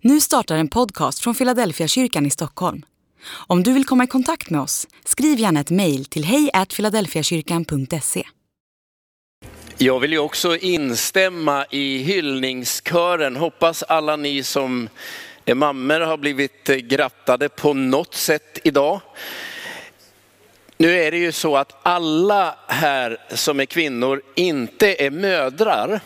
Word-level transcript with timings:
Nu 0.00 0.20
startar 0.20 0.56
en 0.56 0.68
podcast 0.68 1.18
från 1.18 1.34
Philadelphia 1.34 1.88
kyrkan 1.88 2.26
i 2.26 2.30
Stockholm. 2.30 2.82
Om 3.28 3.62
du 3.62 3.72
vill 3.72 3.84
komma 3.84 4.04
i 4.04 4.06
kontakt 4.06 4.50
med 4.50 4.60
oss, 4.60 4.86
skriv 5.04 5.38
gärna 5.38 5.60
ett 5.60 5.70
mejl 5.70 6.04
till 6.04 6.24
hejfiladelfiakyrkan.se. 6.24 8.24
Jag 9.78 10.00
vill 10.00 10.12
ju 10.12 10.18
också 10.18 10.56
instämma 10.56 11.66
i 11.70 11.98
hyllningskören. 11.98 13.36
Hoppas 13.36 13.82
alla 13.82 14.16
ni 14.16 14.42
som 14.42 14.88
är 15.44 15.54
mammor 15.54 16.00
har 16.00 16.16
blivit 16.16 16.68
eh, 16.68 16.76
grattade 16.76 17.48
på 17.48 17.74
något 17.74 18.14
sätt 18.14 18.58
idag. 18.64 19.00
Nu 20.76 21.02
är 21.02 21.10
det 21.10 21.18
ju 21.18 21.32
så 21.32 21.56
att 21.56 21.72
alla 21.82 22.54
här 22.66 23.16
som 23.34 23.60
är 23.60 23.64
kvinnor 23.64 24.22
inte 24.34 25.04
är 25.04 25.10
mödrar. 25.10 26.00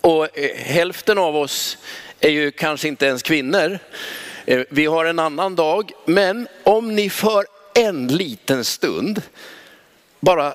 Och 0.00 0.38
eh, 0.38 0.56
hälften 0.56 1.18
av 1.18 1.36
oss 1.36 1.78
är 2.20 2.30
ju 2.30 2.50
kanske 2.50 2.88
inte 2.88 3.06
ens 3.06 3.22
kvinnor. 3.22 3.78
Eh, 4.46 4.60
vi 4.70 4.86
har 4.86 5.04
en 5.04 5.18
annan 5.18 5.56
dag, 5.56 5.92
men 6.04 6.48
om 6.62 6.94
ni 6.94 7.10
för 7.10 7.44
en 7.74 8.06
liten 8.06 8.64
stund 8.64 9.22
bara 10.20 10.54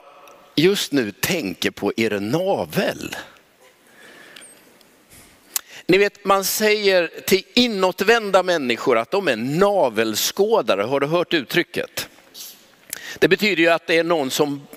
just 0.56 0.92
nu 0.92 1.12
tänker 1.12 1.72
på 1.72 1.94
er 1.98 2.20
navel. 2.20 3.16
Ni 5.86 5.98
vet, 5.98 6.26
man 6.26 6.44
säger 6.44 7.10
till 7.26 7.44
inåtvända 7.54 8.44
människor 8.44 8.98
att 8.98 9.12
de 9.12 9.28
är 9.28 9.36
navelskådare. 9.36 10.82
Har 10.82 11.00
du 11.00 11.08
hört 11.08 11.34
uttrycket? 11.34 12.10
Det 13.20 13.28
betyder 13.28 13.64
ju 13.64 13.70
att 13.70 13.88
det 13.88 13.98
är 13.98 14.04
någon 14.04 14.32
som 14.32 14.68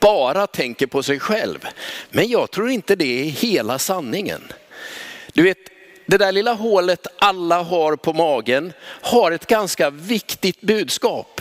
bara 0.00 0.46
tänker 0.46 0.86
på 0.86 1.02
sig 1.02 1.20
själv. 1.20 1.66
Men 2.10 2.28
jag 2.28 2.50
tror 2.50 2.70
inte 2.70 2.96
det 2.96 3.20
är 3.20 3.24
hela 3.24 3.78
sanningen. 3.78 4.42
Du 5.32 5.42
vet, 5.42 5.58
det 6.06 6.18
där 6.18 6.32
lilla 6.32 6.52
hålet 6.52 7.06
alla 7.18 7.62
har 7.62 7.96
på 7.96 8.12
magen 8.12 8.72
har 9.02 9.32
ett 9.32 9.46
ganska 9.46 9.90
viktigt 9.90 10.60
budskap. 10.60 11.40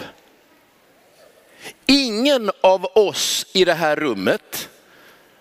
Ingen 1.86 2.52
av 2.62 2.86
oss 2.86 3.46
i 3.54 3.66
det 3.66 3.74
här 3.74 3.96
rummet, 3.96 4.70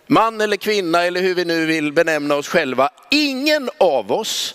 man 0.06 0.40
eller 0.40 0.56
kvinna 0.56 1.04
eller 1.04 1.20
hur 1.20 1.34
vi 1.34 1.44
nu 1.44 1.66
vill 1.66 1.92
benämna 1.92 2.34
oss 2.34 2.48
själva, 2.48 2.90
ingen 3.10 3.70
av 3.78 4.12
oss 4.12 4.54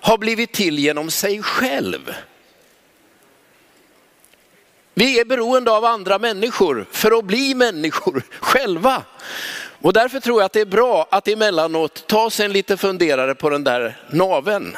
har 0.00 0.18
blivit 0.18 0.52
till 0.52 0.78
genom 0.78 1.10
sig 1.10 1.42
själv. 1.42 2.14
Vi 4.94 5.20
är 5.20 5.24
beroende 5.24 5.70
av 5.70 5.84
andra 5.84 6.18
människor 6.18 6.86
för 6.90 7.18
att 7.18 7.24
bli 7.24 7.54
människor 7.54 8.22
själva. 8.40 9.02
Och 9.82 9.92
därför 9.92 10.20
tror 10.20 10.40
jag 10.40 10.46
att 10.46 10.52
det 10.52 10.60
är 10.60 10.66
bra 10.66 11.06
att 11.10 11.28
emellanåt 11.28 12.06
ta 12.06 12.30
sig 12.30 12.46
en 12.46 12.52
liten 12.52 12.78
funderare 12.78 13.34
på 13.34 13.50
den 13.50 13.64
där 13.64 13.96
naven. 14.10 14.76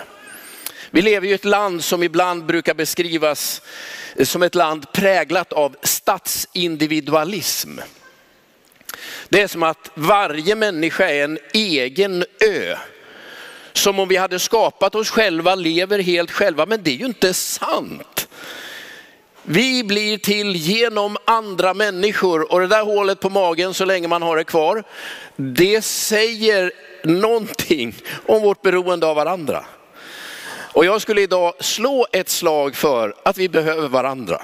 Vi 0.90 1.02
lever 1.02 1.28
i 1.28 1.32
ett 1.32 1.44
land 1.44 1.84
som 1.84 2.02
ibland 2.02 2.46
brukar 2.46 2.74
beskrivas 2.74 3.62
som 4.22 4.42
ett 4.42 4.54
land 4.54 4.92
präglat 4.92 5.52
av 5.52 5.76
statsindividualism. 5.82 7.78
Det 9.28 9.42
är 9.42 9.48
som 9.48 9.62
att 9.62 9.90
varje 9.94 10.54
människa 10.54 11.08
är 11.08 11.24
en 11.24 11.38
egen 11.52 12.24
ö. 12.40 12.76
Som 13.72 13.98
om 13.98 14.08
vi 14.08 14.16
hade 14.16 14.38
skapat 14.38 14.94
oss 14.94 15.10
själva, 15.10 15.54
lever 15.54 15.98
helt 15.98 16.30
själva, 16.30 16.66
men 16.66 16.82
det 16.82 16.90
är 16.90 16.96
ju 16.96 17.06
inte 17.06 17.34
sant. 17.34 18.13
Vi 19.46 19.84
blir 19.84 20.18
till 20.18 20.56
genom 20.56 21.16
andra 21.24 21.74
människor 21.74 22.52
och 22.52 22.60
det 22.60 22.66
där 22.66 22.84
hålet 22.84 23.20
på 23.20 23.30
magen 23.30 23.74
så 23.74 23.84
länge 23.84 24.08
man 24.08 24.22
har 24.22 24.36
det 24.36 24.44
kvar, 24.44 24.84
det 25.36 25.82
säger 25.82 26.72
någonting 27.04 27.94
om 28.26 28.42
vårt 28.42 28.62
beroende 28.62 29.06
av 29.06 29.16
varandra. 29.16 29.64
Och 30.72 30.84
jag 30.84 31.02
skulle 31.02 31.20
idag 31.20 31.54
slå 31.60 32.06
ett 32.12 32.28
slag 32.28 32.76
för 32.76 33.14
att 33.22 33.38
vi 33.38 33.48
behöver 33.48 33.88
varandra. 33.88 34.42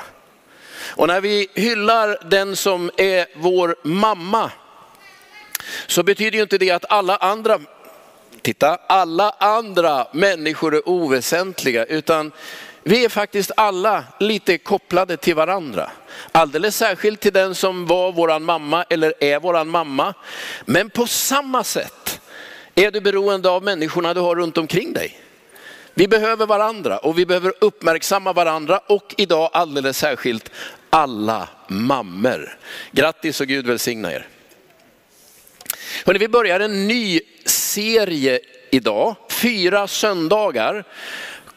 Och 0.90 1.06
när 1.06 1.20
vi 1.20 1.48
hyllar 1.54 2.18
den 2.30 2.56
som 2.56 2.90
är 2.96 3.26
vår 3.34 3.76
mamma 3.82 4.50
så 5.86 6.02
betyder 6.02 6.36
ju 6.36 6.42
inte 6.42 6.58
det 6.58 6.70
att 6.70 6.84
alla 6.88 7.16
andra, 7.16 7.60
titta, 8.42 8.78
alla 8.88 9.30
andra 9.30 10.06
människor 10.12 10.74
är 10.74 10.88
oväsentliga 10.88 11.84
utan 11.84 12.32
vi 12.82 13.04
är 13.04 13.08
faktiskt 13.08 13.50
alla 13.56 14.04
lite 14.20 14.58
kopplade 14.58 15.16
till 15.16 15.34
varandra. 15.34 15.90
Alldeles 16.32 16.76
särskilt 16.76 17.20
till 17.20 17.32
den 17.32 17.54
som 17.54 17.86
var 17.86 18.12
våran 18.12 18.42
mamma 18.42 18.84
eller 18.90 19.14
är 19.20 19.40
våran 19.40 19.68
mamma. 19.68 20.14
Men 20.64 20.90
på 20.90 21.06
samma 21.06 21.64
sätt 21.64 22.20
är 22.74 22.90
du 22.90 23.00
beroende 23.00 23.50
av 23.50 23.62
människorna 23.62 24.14
du 24.14 24.20
har 24.20 24.36
runt 24.36 24.58
omkring 24.58 24.92
dig. 24.92 25.20
Vi 25.94 26.08
behöver 26.08 26.46
varandra 26.46 26.98
och 26.98 27.18
vi 27.18 27.26
behöver 27.26 27.52
uppmärksamma 27.60 28.32
varandra 28.32 28.78
och 28.78 29.14
idag 29.18 29.50
alldeles 29.52 29.98
särskilt 29.98 30.50
alla 30.90 31.48
mammor. 31.68 32.58
Grattis 32.92 33.40
och 33.40 33.46
Gud 33.46 33.66
välsigna 33.66 34.12
er. 34.12 34.26
Hörrni, 36.06 36.18
vi 36.18 36.28
börjar 36.28 36.60
en 36.60 36.88
ny 36.88 37.20
serie 37.44 38.40
idag, 38.70 39.16
fyra 39.30 39.88
söndagar 39.88 40.84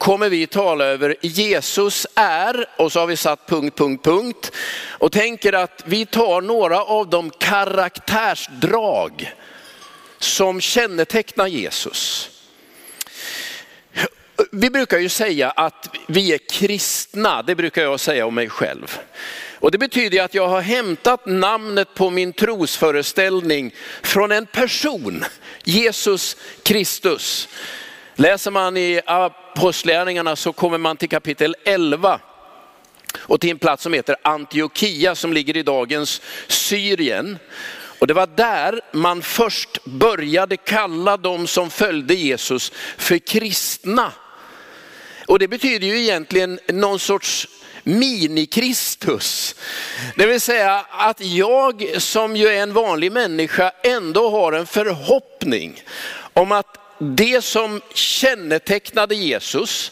kommer 0.03 0.29
vi 0.29 0.47
tala 0.47 0.85
över 0.85 1.15
Jesus 1.21 2.07
är, 2.15 2.65
och 2.77 2.91
så 2.91 2.99
har 2.99 3.07
vi 3.07 3.17
satt 3.17 3.47
punkt, 3.47 3.77
punkt, 3.77 4.03
punkt. 4.03 4.51
Och 4.89 5.11
tänker 5.11 5.53
att 5.53 5.83
vi 5.85 6.05
tar 6.05 6.41
några 6.41 6.83
av 6.83 7.09
de 7.09 7.29
karaktärsdrag 7.29 9.33
som 10.19 10.61
kännetecknar 10.61 11.47
Jesus. 11.47 12.29
Vi 14.51 14.69
brukar 14.69 14.97
ju 14.97 15.09
säga 15.09 15.51
att 15.51 15.95
vi 16.07 16.33
är 16.33 16.39
kristna, 16.49 17.43
det 17.43 17.55
brukar 17.55 17.81
jag 17.81 17.99
säga 17.99 18.25
om 18.25 18.35
mig 18.35 18.49
själv. 18.49 18.99
Och 19.59 19.71
det 19.71 19.77
betyder 19.77 20.23
att 20.23 20.33
jag 20.33 20.47
har 20.47 20.61
hämtat 20.61 21.25
namnet 21.25 21.93
på 21.93 22.09
min 22.09 22.33
trosföreställning 22.33 23.73
från 24.01 24.31
en 24.31 24.45
person, 24.45 25.25
Jesus 25.63 26.37
Kristus. 26.63 27.47
Läser 28.15 28.51
man 28.51 28.77
i 28.77 29.01
Apostlagärningarna 29.05 30.35
så 30.35 30.53
kommer 30.53 30.77
man 30.77 30.97
till 30.97 31.09
kapitel 31.09 31.55
11 31.65 32.19
och 33.17 33.41
till 33.41 33.49
en 33.49 33.59
plats 33.59 33.83
som 33.83 33.93
heter 33.93 34.15
Antiochia 34.21 35.15
som 35.15 35.33
ligger 35.33 35.57
i 35.57 35.63
dagens 35.63 36.21
Syrien. 36.47 37.37
Och 37.99 38.07
det 38.07 38.13
var 38.13 38.27
där 38.27 38.81
man 38.91 39.21
först 39.21 39.85
började 39.85 40.57
kalla 40.57 41.17
de 41.17 41.47
som 41.47 41.69
följde 41.69 42.13
Jesus 42.13 42.71
för 42.97 43.17
kristna. 43.17 44.11
Och 45.27 45.39
det 45.39 45.47
betyder 45.47 45.87
ju 45.87 45.99
egentligen 45.99 46.59
någon 46.67 46.99
sorts 46.99 47.47
mini-Kristus. 47.83 49.55
Det 50.15 50.25
vill 50.25 50.41
säga 50.41 50.85
att 50.89 51.21
jag 51.21 51.95
som 51.97 52.35
ju 52.35 52.47
är 52.47 52.63
en 52.63 52.73
vanlig 52.73 53.11
människa 53.11 53.71
ändå 53.83 54.29
har 54.29 54.53
en 54.53 54.65
förhoppning 54.65 55.83
om 56.33 56.51
att 56.51 56.82
det 57.03 57.43
som 57.43 57.81
kännetecknade 57.93 59.15
Jesus 59.15 59.91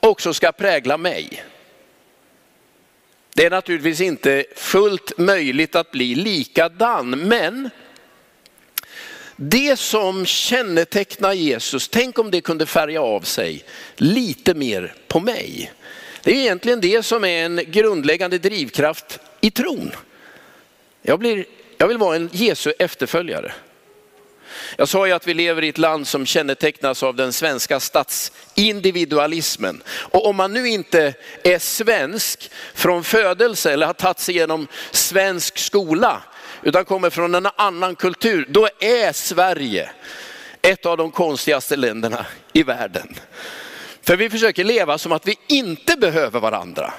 också 0.00 0.34
ska 0.34 0.52
prägla 0.52 0.98
mig. 0.98 1.44
Det 3.34 3.46
är 3.46 3.50
naturligtvis 3.50 4.00
inte 4.00 4.44
fullt 4.56 5.18
möjligt 5.18 5.76
att 5.76 5.90
bli 5.90 6.14
likadan, 6.14 7.10
men 7.10 7.70
det 9.36 9.78
som 9.78 10.26
kännetecknar 10.26 11.32
Jesus, 11.32 11.88
tänk 11.88 12.18
om 12.18 12.30
det 12.30 12.40
kunde 12.40 12.66
färga 12.66 13.02
av 13.02 13.20
sig 13.20 13.64
lite 13.96 14.54
mer 14.54 14.94
på 15.08 15.20
mig. 15.20 15.72
Det 16.22 16.30
är 16.30 16.36
egentligen 16.36 16.80
det 16.80 17.02
som 17.02 17.24
är 17.24 17.44
en 17.44 17.60
grundläggande 17.66 18.38
drivkraft 18.38 19.18
i 19.40 19.50
tron. 19.50 19.92
Jag, 21.02 21.18
blir, 21.18 21.44
jag 21.78 21.88
vill 21.88 21.98
vara 21.98 22.16
en 22.16 22.30
Jesu 22.32 22.72
efterföljare. 22.78 23.52
Jag 24.76 24.88
sa 24.88 25.06
ju 25.06 25.12
att 25.12 25.26
vi 25.26 25.34
lever 25.34 25.64
i 25.64 25.68
ett 25.68 25.78
land 25.78 26.08
som 26.08 26.26
kännetecknas 26.26 27.02
av 27.02 27.16
den 27.16 27.32
svenska 27.32 27.80
statsindividualismen. 27.80 29.82
Och 29.88 30.26
om 30.26 30.36
man 30.36 30.52
nu 30.52 30.68
inte 30.68 31.14
är 31.44 31.58
svensk 31.58 32.50
från 32.74 33.04
födelse 33.04 33.72
eller 33.72 33.86
har 33.86 33.94
tagit 33.94 34.18
sig 34.18 34.34
igenom 34.34 34.68
svensk 34.90 35.58
skola, 35.58 36.22
utan 36.62 36.84
kommer 36.84 37.10
från 37.10 37.34
en 37.34 37.48
annan 37.56 37.96
kultur, 37.96 38.46
då 38.48 38.68
är 38.80 39.12
Sverige 39.12 39.90
ett 40.62 40.86
av 40.86 40.96
de 40.96 41.10
konstigaste 41.10 41.76
länderna 41.76 42.26
i 42.52 42.62
världen. 42.62 43.14
För 44.02 44.16
vi 44.16 44.30
försöker 44.30 44.64
leva 44.64 44.98
som 44.98 45.12
att 45.12 45.26
vi 45.26 45.38
inte 45.46 45.96
behöver 45.96 46.40
varandra. 46.40 46.92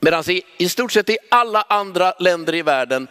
Medan 0.00 0.30
i, 0.30 0.42
i 0.56 0.68
stort 0.68 0.92
sett 0.92 1.10
i 1.10 1.18
alla 1.30 1.62
andra 1.62 2.14
länder 2.18 2.54
i 2.54 2.62
världen 2.62 3.08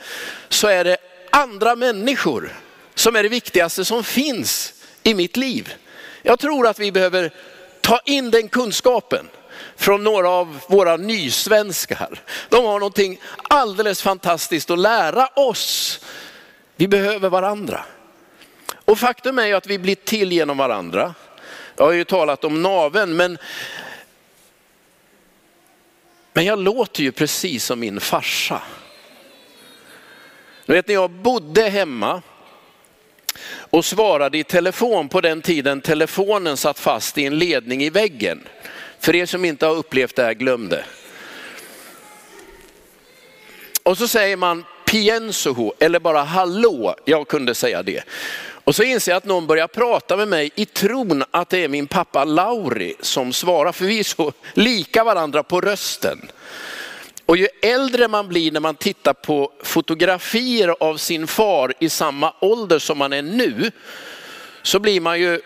så 0.49 0.67
är 0.67 0.83
det 0.83 0.97
andra 1.31 1.75
människor 1.75 2.53
som 2.97 3.15
är 3.15 3.23
det 3.23 3.29
viktigaste 3.29 3.85
som 3.85 4.03
finns 4.03 4.73
i 5.03 5.13
mitt 5.13 5.37
liv. 5.37 5.73
Jag 6.21 6.39
tror 6.39 6.67
att 6.67 6.79
vi 6.79 6.91
behöver 6.91 7.31
ta 7.81 7.99
in 8.05 8.31
den 8.31 8.49
kunskapen 8.49 9.29
från 9.75 10.03
några 10.03 10.29
av 10.29 10.59
våra 10.69 10.97
nysvenskar. 10.97 12.23
De 12.49 12.65
har 12.65 12.79
någonting 12.79 13.19
alldeles 13.49 14.01
fantastiskt 14.01 14.69
att 14.69 14.79
lära 14.79 15.27
oss. 15.27 15.99
Vi 16.75 16.87
behöver 16.87 17.29
varandra. 17.29 17.85
Och 18.85 18.99
faktum 18.99 19.39
är 19.39 19.45
ju 19.45 19.53
att 19.53 19.67
vi 19.67 19.79
blir 19.79 19.95
till 19.95 20.31
genom 20.31 20.57
varandra. 20.57 21.13
Jag 21.75 21.85
har 21.85 21.91
ju 21.91 22.03
talat 22.03 22.43
om 22.43 22.61
naven, 22.61 23.15
men, 23.15 23.37
men 26.33 26.45
jag 26.45 26.59
låter 26.59 27.03
ju 27.03 27.11
precis 27.11 27.65
som 27.65 27.79
min 27.79 27.99
farsa. 27.99 28.61
Du 30.65 30.73
vet 30.73 30.87
när 30.87 30.95
jag 30.95 31.11
bodde 31.11 31.69
hemma 31.69 32.21
och 33.69 33.85
svarade 33.85 34.37
i 34.37 34.43
telefon 34.43 35.09
på 35.09 35.21
den 35.21 35.41
tiden 35.41 35.81
telefonen 35.81 36.57
satt 36.57 36.79
fast 36.79 37.17
i 37.17 37.25
en 37.25 37.37
ledning 37.37 37.83
i 37.83 37.89
väggen. 37.89 38.43
För 38.99 39.15
er 39.15 39.25
som 39.25 39.45
inte 39.45 39.65
har 39.65 39.75
upplevt 39.75 40.15
det 40.15 40.23
här, 40.23 40.33
glöm 40.33 40.69
det. 40.69 40.85
Och 43.83 43.97
så 43.97 44.07
säger 44.07 44.37
man 44.37 44.63
piensoho 44.85 45.73
eller 45.79 45.99
bara 45.99 46.23
hallå, 46.23 46.95
jag 47.05 47.27
kunde 47.27 47.55
säga 47.55 47.83
det. 47.83 48.03
Och 48.67 48.75
så 48.75 48.83
inser 48.83 49.11
jag 49.11 49.17
att 49.17 49.25
någon 49.25 49.47
börjar 49.47 49.67
prata 49.67 50.17
med 50.17 50.27
mig 50.27 50.51
i 50.55 50.65
tron 50.65 51.23
att 51.31 51.49
det 51.49 51.63
är 51.63 51.67
min 51.67 51.87
pappa 51.87 52.23
Lauri 52.23 52.95
som 52.99 53.33
svarar, 53.33 53.71
för 53.71 53.85
vi 53.85 53.99
är 53.99 54.03
så 54.03 54.33
lika 54.53 55.03
varandra 55.03 55.43
på 55.43 55.61
rösten. 55.61 56.31
Och 57.27 57.37
ju 57.37 57.47
äldre 57.61 58.07
man 58.07 58.27
blir 58.27 58.51
när 58.51 58.59
man 58.59 58.75
tittar 58.75 59.13
på 59.13 59.51
fotografier 59.63 60.75
av 60.79 60.97
sin 60.97 61.27
far 61.27 61.73
i 61.79 61.89
samma 61.89 62.33
ålder 62.39 62.79
som 62.79 62.97
man 62.97 63.13
är 63.13 63.21
nu, 63.21 63.71
så 64.61 64.79
blir 64.79 65.01
man 65.01 65.19
ju 65.19 65.41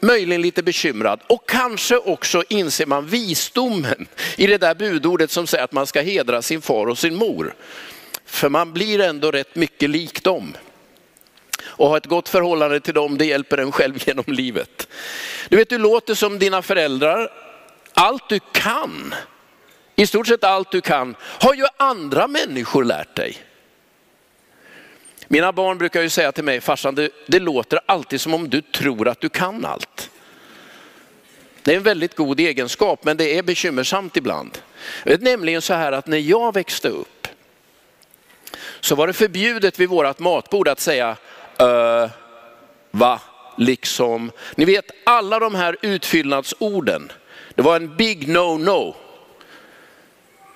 möjligen 0.00 0.42
lite 0.42 0.62
bekymrad. 0.62 1.20
Och 1.26 1.48
kanske 1.48 1.96
också 1.96 2.42
inser 2.48 2.86
man 2.86 3.06
visdomen 3.06 4.06
i 4.36 4.46
det 4.46 4.58
där 4.58 4.74
budordet 4.74 5.30
som 5.30 5.46
säger 5.46 5.64
att 5.64 5.72
man 5.72 5.86
ska 5.86 6.00
hedra 6.00 6.42
sin 6.42 6.62
far 6.62 6.86
och 6.86 6.98
sin 6.98 7.14
mor. 7.14 7.54
För 8.26 8.48
man 8.48 8.72
blir 8.72 9.00
ändå 9.00 9.30
rätt 9.30 9.54
mycket 9.54 9.90
lik 9.90 10.22
dem. 10.22 10.56
Och 11.64 11.88
ha 11.88 11.96
ett 11.96 12.06
gott 12.06 12.28
förhållande 12.28 12.80
till 12.80 12.94
dem, 12.94 13.18
det 13.18 13.24
hjälper 13.24 13.58
en 13.58 13.72
själv 13.72 14.02
genom 14.06 14.24
livet. 14.26 14.88
Du 15.48 15.56
vet, 15.56 15.68
du 15.68 15.78
låter 15.78 16.14
som 16.14 16.38
dina 16.38 16.62
föräldrar. 16.62 17.30
Allt 17.94 18.28
du 18.28 18.40
kan, 18.52 19.14
i 19.96 20.06
stort 20.06 20.26
sett 20.26 20.44
allt 20.44 20.70
du 20.70 20.80
kan, 20.80 21.16
har 21.20 21.54
ju 21.54 21.66
andra 21.76 22.28
människor 22.28 22.84
lärt 22.84 23.14
dig. 23.14 23.36
Mina 25.28 25.52
barn 25.52 25.78
brukar 25.78 26.02
ju 26.02 26.08
säga 26.08 26.32
till 26.32 26.44
mig, 26.44 26.60
farsan 26.60 26.94
det, 26.94 27.10
det 27.26 27.38
låter 27.38 27.80
alltid 27.86 28.20
som 28.20 28.34
om 28.34 28.50
du 28.50 28.60
tror 28.60 29.08
att 29.08 29.20
du 29.20 29.28
kan 29.28 29.64
allt. 29.64 30.10
Det 31.62 31.72
är 31.72 31.76
en 31.76 31.82
väldigt 31.82 32.16
god 32.16 32.40
egenskap, 32.40 33.04
men 33.04 33.16
det 33.16 33.38
är 33.38 33.42
bekymmersamt 33.42 34.16
ibland. 34.16 34.58
Det 35.04 35.12
är 35.12 35.18
nämligen 35.18 35.62
så 35.62 35.74
här 35.74 35.92
att 35.92 36.06
när 36.06 36.18
jag 36.18 36.54
växte 36.54 36.88
upp 36.88 37.28
så 38.80 38.94
var 38.94 39.06
det 39.06 39.12
förbjudet 39.12 39.80
vid 39.80 39.88
vårat 39.88 40.18
matbord 40.18 40.68
att 40.68 40.80
säga 40.80 41.16
äh, 41.58 42.10
va, 42.90 43.20
liksom. 43.58 44.32
Ni 44.54 44.64
vet 44.64 44.90
alla 45.04 45.38
de 45.38 45.54
här 45.54 45.76
utfyllnadsorden. 45.82 47.12
Det 47.54 47.62
var 47.62 47.76
en 47.76 47.96
big 47.96 48.28
no-no. 48.28 48.94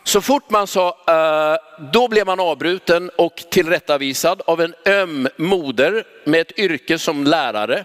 Så 0.04 0.20
fort 0.20 0.50
man 0.50 0.66
sa, 0.66 0.88
uh, 0.88 1.86
då 1.92 2.08
blev 2.08 2.26
man 2.26 2.40
avbruten 2.40 3.10
och 3.18 3.44
tillrättavisad 3.50 4.42
av 4.46 4.60
en 4.60 4.74
öm 4.84 5.28
moder 5.36 6.04
med 6.24 6.40
ett 6.40 6.58
yrke 6.58 6.98
som 6.98 7.24
lärare. 7.24 7.84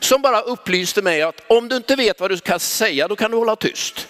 Som 0.00 0.22
bara 0.22 0.40
upplyste 0.40 1.02
mig 1.02 1.22
att 1.22 1.42
om 1.46 1.68
du 1.68 1.76
inte 1.76 1.96
vet 1.96 2.20
vad 2.20 2.30
du 2.30 2.36
ska 2.36 2.58
säga, 2.58 3.08
då 3.08 3.16
kan 3.16 3.30
du 3.30 3.36
hålla 3.36 3.56
tyst. 3.56 4.08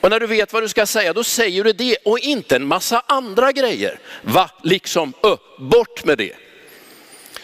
Och 0.00 0.10
när 0.10 0.20
du 0.20 0.26
vet 0.26 0.52
vad 0.52 0.62
du 0.62 0.68
ska 0.68 0.86
säga, 0.86 1.12
då 1.12 1.24
säger 1.24 1.64
du 1.64 1.72
det 1.72 1.96
och 2.04 2.18
inte 2.18 2.56
en 2.56 2.66
massa 2.66 3.02
andra 3.06 3.52
grejer. 3.52 3.98
Va, 4.22 4.50
liksom, 4.62 5.12
uh, 5.26 5.36
bort 5.58 6.04
med 6.04 6.18
det. 6.18 6.32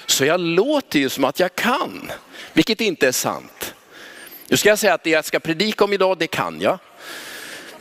Så 0.06 0.25
jag 0.25 0.41
låter 0.41 0.99
ju 0.99 1.09
som 1.09 1.25
att 1.25 1.41
jag 1.41 1.55
kan, 1.55 2.11
vilket 2.53 2.81
inte 2.81 3.09
är 3.09 3.12
sant. 3.12 3.75
Nu 4.49 4.56
ska 4.56 4.69
jag 4.69 4.79
säga 4.79 4.94
att 4.94 5.05
det 5.05 5.11
jag 5.11 5.25
ska 5.25 5.41
predika 5.41 5.85
om 5.85 5.93
idag, 5.93 6.19
det 6.19 6.26
kan 6.26 6.61
jag. 6.61 6.79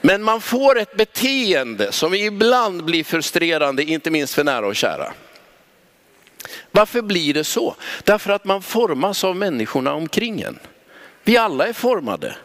Men 0.01 0.23
man 0.23 0.41
får 0.41 0.79
ett 0.79 0.97
beteende 0.97 1.91
som 1.91 2.13
ibland 2.13 2.83
blir 2.83 3.03
frustrerande, 3.03 3.83
inte 3.83 4.11
minst 4.11 4.33
för 4.33 4.43
nära 4.43 4.67
och 4.67 4.75
kära. 4.75 5.13
Varför 6.71 7.01
blir 7.01 7.33
det 7.33 7.43
så? 7.43 7.75
Därför 8.03 8.31
att 8.31 8.45
man 8.45 8.61
formas 8.61 9.23
av 9.23 9.35
människorna 9.35 9.93
omkring 9.93 10.41
en. 10.41 10.59
Vi 11.23 11.37
alla 11.37 11.67
är 11.67 11.73
formade 11.73 12.35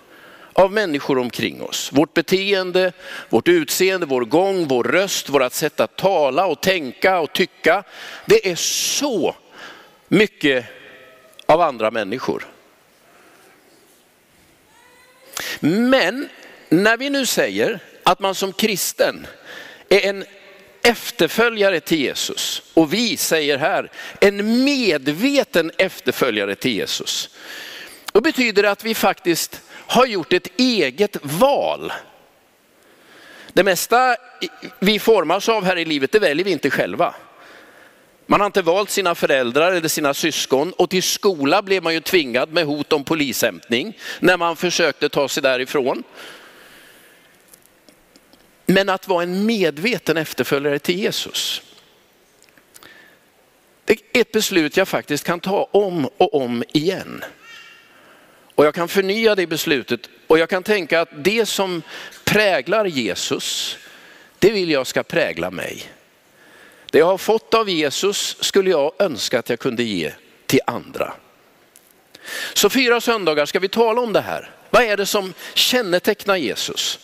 av 0.52 0.72
människor 0.72 1.18
omkring 1.18 1.62
oss. 1.62 1.90
Vårt 1.92 2.14
beteende, 2.14 2.92
vårt 3.28 3.48
utseende, 3.48 4.06
vår 4.06 4.24
gång, 4.24 4.68
vår 4.68 4.84
röst, 4.84 5.28
vårt 5.28 5.52
sätt 5.52 5.80
att 5.80 5.96
tala 5.96 6.46
och 6.46 6.60
tänka 6.60 7.20
och 7.20 7.32
tycka. 7.32 7.84
Det 8.26 8.50
är 8.50 8.54
så 8.56 9.36
mycket 10.08 10.64
av 11.46 11.60
andra 11.60 11.90
människor. 11.90 12.46
Men 15.60 16.28
när 16.72 16.96
vi 16.96 17.10
nu 17.10 17.26
säger 17.26 17.78
att 18.02 18.20
man 18.20 18.34
som 18.34 18.52
kristen 18.52 19.26
är 19.88 20.00
en 20.00 20.24
efterföljare 20.82 21.80
till 21.80 21.98
Jesus 21.98 22.62
och 22.74 22.92
vi 22.92 23.16
säger 23.16 23.58
här 23.58 23.90
en 24.20 24.64
medveten 24.64 25.70
efterföljare 25.78 26.54
till 26.54 26.72
Jesus. 26.72 27.30
Då 28.12 28.20
betyder 28.20 28.62
det 28.62 28.70
att 28.70 28.84
vi 28.84 28.94
faktiskt 28.94 29.60
har 29.70 30.06
gjort 30.06 30.32
ett 30.32 30.60
eget 30.60 31.16
val. 31.22 31.92
Det 33.52 33.64
mesta 33.64 34.16
vi 34.78 34.98
formas 34.98 35.48
av 35.48 35.64
här 35.64 35.78
i 35.78 35.84
livet, 35.84 36.12
det 36.12 36.18
väljer 36.18 36.44
vi 36.44 36.50
inte 36.50 36.70
själva. 36.70 37.14
Man 38.26 38.40
har 38.40 38.46
inte 38.46 38.62
valt 38.62 38.90
sina 38.90 39.14
föräldrar 39.14 39.72
eller 39.72 39.88
sina 39.88 40.14
syskon 40.14 40.72
och 40.72 40.90
till 40.90 41.02
skola 41.02 41.62
blev 41.62 41.82
man 41.82 41.94
ju 41.94 42.00
tvingad 42.00 42.52
med 42.52 42.66
hot 42.66 42.92
om 42.92 43.04
polishämtning 43.04 43.98
när 44.20 44.36
man 44.36 44.56
försökte 44.56 45.08
ta 45.08 45.28
sig 45.28 45.42
därifrån. 45.42 46.02
Men 48.72 48.88
att 48.88 49.08
vara 49.08 49.22
en 49.22 49.46
medveten 49.46 50.16
efterföljare 50.16 50.78
till 50.78 50.98
Jesus. 50.98 51.62
Det 53.84 53.92
är 53.92 54.20
ett 54.20 54.32
beslut 54.32 54.76
jag 54.76 54.88
faktiskt 54.88 55.24
kan 55.24 55.40
ta 55.40 55.68
om 55.70 56.06
och 56.16 56.34
om 56.34 56.64
igen. 56.72 57.24
Och 58.54 58.66
jag 58.66 58.74
kan 58.74 58.88
förnya 58.88 59.34
det 59.34 59.46
beslutet 59.46 60.00
och 60.26 60.38
jag 60.38 60.48
kan 60.48 60.62
tänka 60.62 61.00
att 61.00 61.08
det 61.24 61.46
som 61.46 61.82
präglar 62.24 62.84
Jesus, 62.84 63.76
det 64.38 64.50
vill 64.50 64.70
jag 64.70 64.86
ska 64.86 65.02
prägla 65.02 65.50
mig. 65.50 65.92
Det 66.90 66.98
jag 66.98 67.06
har 67.06 67.18
fått 67.18 67.54
av 67.54 67.70
Jesus 67.70 68.36
skulle 68.40 68.70
jag 68.70 68.92
önska 68.98 69.38
att 69.38 69.48
jag 69.48 69.58
kunde 69.58 69.82
ge 69.82 70.12
till 70.46 70.60
andra. 70.66 71.12
Så 72.54 72.70
fyra 72.70 73.00
söndagar 73.00 73.46
ska 73.46 73.58
vi 73.58 73.68
tala 73.68 74.00
om 74.00 74.12
det 74.12 74.20
här. 74.20 74.50
Vad 74.70 74.82
är 74.82 74.96
det 74.96 75.06
som 75.06 75.34
kännetecknar 75.54 76.36
Jesus? 76.36 76.98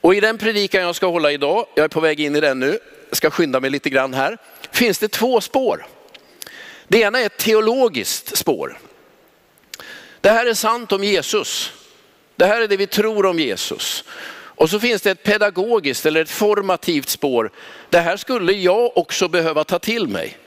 Och 0.00 0.14
i 0.14 0.20
den 0.20 0.38
predikan 0.38 0.82
jag 0.82 0.96
ska 0.96 1.06
hålla 1.06 1.32
idag, 1.32 1.66
jag 1.74 1.84
är 1.84 1.88
på 1.88 2.00
väg 2.00 2.20
in 2.20 2.36
i 2.36 2.40
den 2.40 2.60
nu, 2.60 2.78
jag 3.08 3.16
ska 3.16 3.30
skynda 3.30 3.60
mig 3.60 3.70
lite 3.70 3.90
grann 3.90 4.14
här, 4.14 4.38
finns 4.72 4.98
det 4.98 5.08
två 5.08 5.40
spår. 5.40 5.86
Det 6.88 7.00
ena 7.00 7.20
är 7.20 7.26
ett 7.26 7.36
teologiskt 7.36 8.36
spår. 8.36 8.78
Det 10.20 10.30
här 10.30 10.46
är 10.46 10.54
sant 10.54 10.92
om 10.92 11.04
Jesus. 11.04 11.72
Det 12.36 12.46
här 12.46 12.60
är 12.60 12.68
det 12.68 12.76
vi 12.76 12.86
tror 12.86 13.26
om 13.26 13.38
Jesus. 13.38 14.04
Och 14.56 14.70
så 14.70 14.80
finns 14.80 15.02
det 15.02 15.10
ett 15.10 15.22
pedagogiskt 15.22 16.06
eller 16.06 16.22
ett 16.22 16.30
formativt 16.30 17.08
spår. 17.08 17.50
Det 17.90 18.00
här 18.00 18.16
skulle 18.16 18.52
jag 18.52 18.96
också 18.98 19.28
behöva 19.28 19.64
ta 19.64 19.78
till 19.78 20.08
mig. 20.08 20.38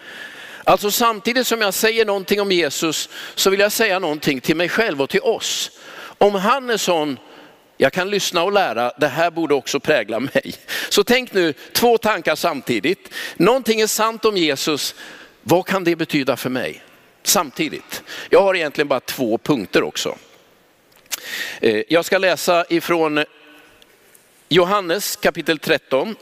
Alltså 0.63 0.91
samtidigt 0.91 1.47
som 1.47 1.61
jag 1.61 1.73
säger 1.73 2.05
någonting 2.05 2.41
om 2.41 2.51
Jesus 2.51 3.09
så 3.35 3.49
vill 3.49 3.59
jag 3.59 3.71
säga 3.71 3.99
någonting 3.99 4.41
till 4.41 4.55
mig 4.55 4.69
själv 4.69 5.01
och 5.01 5.09
till 5.09 5.21
oss. 5.21 5.71
Om 6.17 6.35
han 6.35 6.69
är 6.69 6.77
sån, 6.77 7.19
jag 7.81 7.93
kan 7.93 8.09
lyssna 8.09 8.43
och 8.43 8.51
lära, 8.51 8.93
det 8.97 9.07
här 9.07 9.31
borde 9.31 9.53
också 9.53 9.79
prägla 9.79 10.19
mig. 10.33 10.55
Så 10.89 11.03
tänk 11.03 11.33
nu 11.33 11.53
två 11.73 11.97
tankar 11.97 12.35
samtidigt. 12.35 13.13
Någonting 13.37 13.81
är 13.81 13.87
sant 13.87 14.25
om 14.25 14.37
Jesus, 14.37 14.95
vad 15.41 15.65
kan 15.65 15.83
det 15.83 15.95
betyda 15.95 16.37
för 16.37 16.49
mig? 16.49 16.83
Samtidigt. 17.23 18.03
Jag 18.29 18.41
har 18.41 18.55
egentligen 18.55 18.87
bara 18.87 18.99
två 18.99 19.37
punkter 19.37 19.83
också. 19.83 20.17
Eh, 21.61 21.83
jag 21.89 22.05
ska 22.05 22.17
läsa 22.17 22.65
ifrån 22.69 23.23
Johannes 24.49 25.15
kapitel 25.15 25.59
13, 25.59 26.15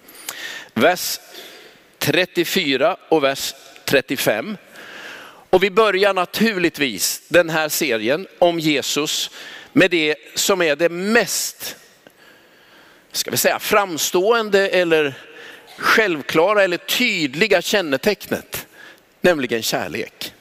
vers 0.74 1.18
34 1.98 2.96
och 3.08 3.24
vers 3.24 3.54
35. 3.84 4.56
Och 5.50 5.62
vi 5.62 5.70
börjar 5.70 6.14
naturligtvis 6.14 7.22
den 7.28 7.50
här 7.50 7.68
serien 7.68 8.26
om 8.38 8.58
Jesus 8.58 9.30
med 9.72 9.90
det 9.90 10.16
som 10.34 10.62
är 10.62 10.76
det 10.76 10.88
mest, 10.88 11.76
ska 13.12 13.30
vi 13.30 13.36
säga 13.36 13.58
framstående 13.58 14.68
eller 14.68 15.14
självklara 15.76 16.64
eller 16.64 16.76
tydliga 16.76 17.62
kännetecknet, 17.62 18.66
nämligen 19.20 19.62
kärlek. 19.62 20.34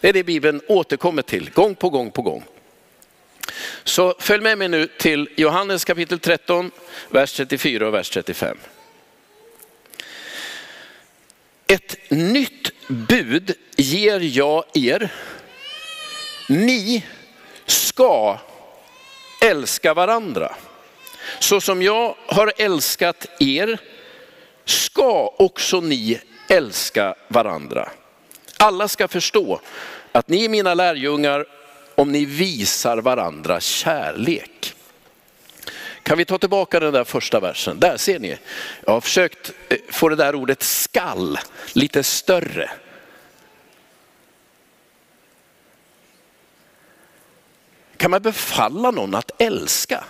Det 0.00 0.08
är 0.08 0.12
det 0.12 0.24
Bibeln 0.24 0.60
återkommer 0.66 1.22
till 1.22 1.50
gång 1.50 1.74
på 1.74 1.90
gång 1.90 2.10
på 2.10 2.22
gång. 2.22 2.44
Så 3.84 4.14
följ 4.18 4.42
med 4.42 4.58
mig 4.58 4.68
nu 4.68 4.86
till 4.86 5.28
Johannes 5.36 5.84
kapitel 5.84 6.18
13, 6.18 6.70
vers 7.10 7.32
34 7.32 7.86
och 7.86 7.94
vers 7.94 8.10
35. 8.10 8.58
Ett 11.66 12.10
nytt 12.10 12.88
bud 12.88 13.54
ger 13.76 14.20
jag 14.20 14.64
er. 14.74 15.12
Ni 16.48 17.06
ska 17.66 18.38
älska 19.40 19.94
varandra. 19.94 20.54
Så 21.38 21.60
som 21.60 21.82
jag 21.82 22.14
har 22.26 22.52
älskat 22.56 23.26
er 23.38 23.78
ska 24.64 25.34
också 25.36 25.80
ni 25.80 26.20
älska 26.48 27.14
varandra. 27.28 27.88
Alla 28.56 28.88
ska 28.88 29.08
förstå 29.08 29.60
att 30.12 30.28
ni 30.28 30.44
är 30.44 30.48
mina 30.48 30.74
lärjungar 30.74 31.46
om 31.94 32.12
ni 32.12 32.24
visar 32.24 32.98
varandra 32.98 33.60
kärlek. 33.60 34.74
Kan 36.02 36.18
vi 36.18 36.24
ta 36.24 36.38
tillbaka 36.38 36.80
den 36.80 36.92
där 36.92 37.04
första 37.04 37.40
versen? 37.40 37.80
Där 37.80 37.96
ser 37.96 38.18
ni. 38.18 38.38
Jag 38.86 38.92
har 38.92 39.00
försökt 39.00 39.52
eh, 39.68 39.76
få 39.90 40.08
det 40.08 40.16
där 40.16 40.34
ordet 40.34 40.62
skall 40.62 41.38
lite 41.72 42.02
större. 42.02 42.70
Kan 48.00 48.10
man 48.10 48.22
befalla 48.22 48.90
någon 48.90 49.14
att 49.14 49.42
älska? 49.42 50.04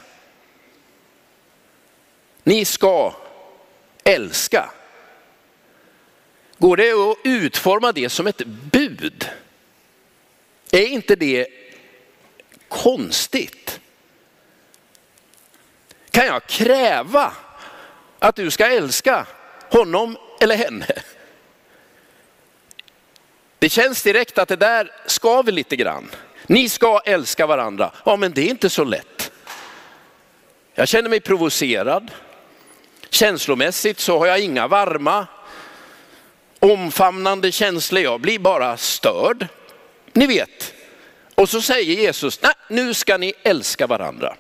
Ni 2.43 2.65
ska 2.65 3.15
älska. 4.05 4.71
Går 6.59 6.77
det 6.77 6.93
att 6.93 7.17
utforma 7.25 7.93
det 7.93 8.09
som 8.09 8.27
ett 8.27 8.43
bud? 8.47 9.29
Är 10.73 10.87
inte 10.87 11.17
det 11.17 11.47
konstigt? 12.69 13.81
Kan 16.11 16.27
jag 16.27 16.47
kräva 16.47 17.33
att 18.19 18.37
du 18.37 18.51
ska 18.51 18.67
älska 18.67 19.27
honom 19.71 20.17
eller 20.41 20.57
henne? 20.57 21.03
Det 23.59 23.69
känns 23.69 24.03
direkt 24.03 24.39
att 24.39 24.49
det 24.49 24.57
där 24.57 24.93
skaver 25.07 25.53
lite 25.53 25.77
grann. 25.77 26.11
Ni 26.51 26.69
ska 26.69 27.01
älska 27.05 27.47
varandra. 27.47 27.91
Ja, 28.05 28.17
men 28.17 28.33
det 28.33 28.41
är 28.41 28.51
inte 28.51 28.71
så 28.71 28.85
lätt. 28.85 29.33
Jag 30.75 30.89
känner 30.89 31.09
mig 31.09 31.21
provocerad. 31.21 32.11
Känslomässigt 33.11 34.01
så 34.01 34.19
har 34.19 34.27
jag 34.27 34.41
inga 34.41 34.69
varma, 34.69 35.27
omfamnande 36.59 37.53
känslor. 37.53 38.03
Jag 38.03 38.21
blir 38.21 38.39
bara 38.39 38.77
störd. 38.77 39.47
Ni 40.13 40.27
vet. 40.27 40.75
Och 41.35 41.49
så 41.49 41.63
säger 41.63 41.95
Jesus, 41.95 42.43
nej, 42.43 42.55
nu 42.69 42.95
ska 42.95 43.17
ni 43.17 43.33
älska 43.43 43.87
varandra. 43.87 44.37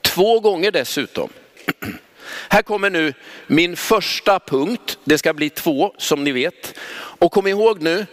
Två 0.00 0.40
gånger 0.40 0.70
dessutom. 0.70 1.30
Här 2.48 2.62
kommer 2.62 2.90
nu 2.90 3.14
min 3.46 3.76
första 3.76 4.40
punkt. 4.40 4.98
Det 5.04 5.18
ska 5.18 5.34
bli 5.34 5.50
två 5.50 5.94
som 5.98 6.24
ni 6.24 6.32
vet. 6.32 6.78
Och 6.92 7.32
kom 7.32 7.46
ihåg 7.46 7.82
nu, 7.82 8.06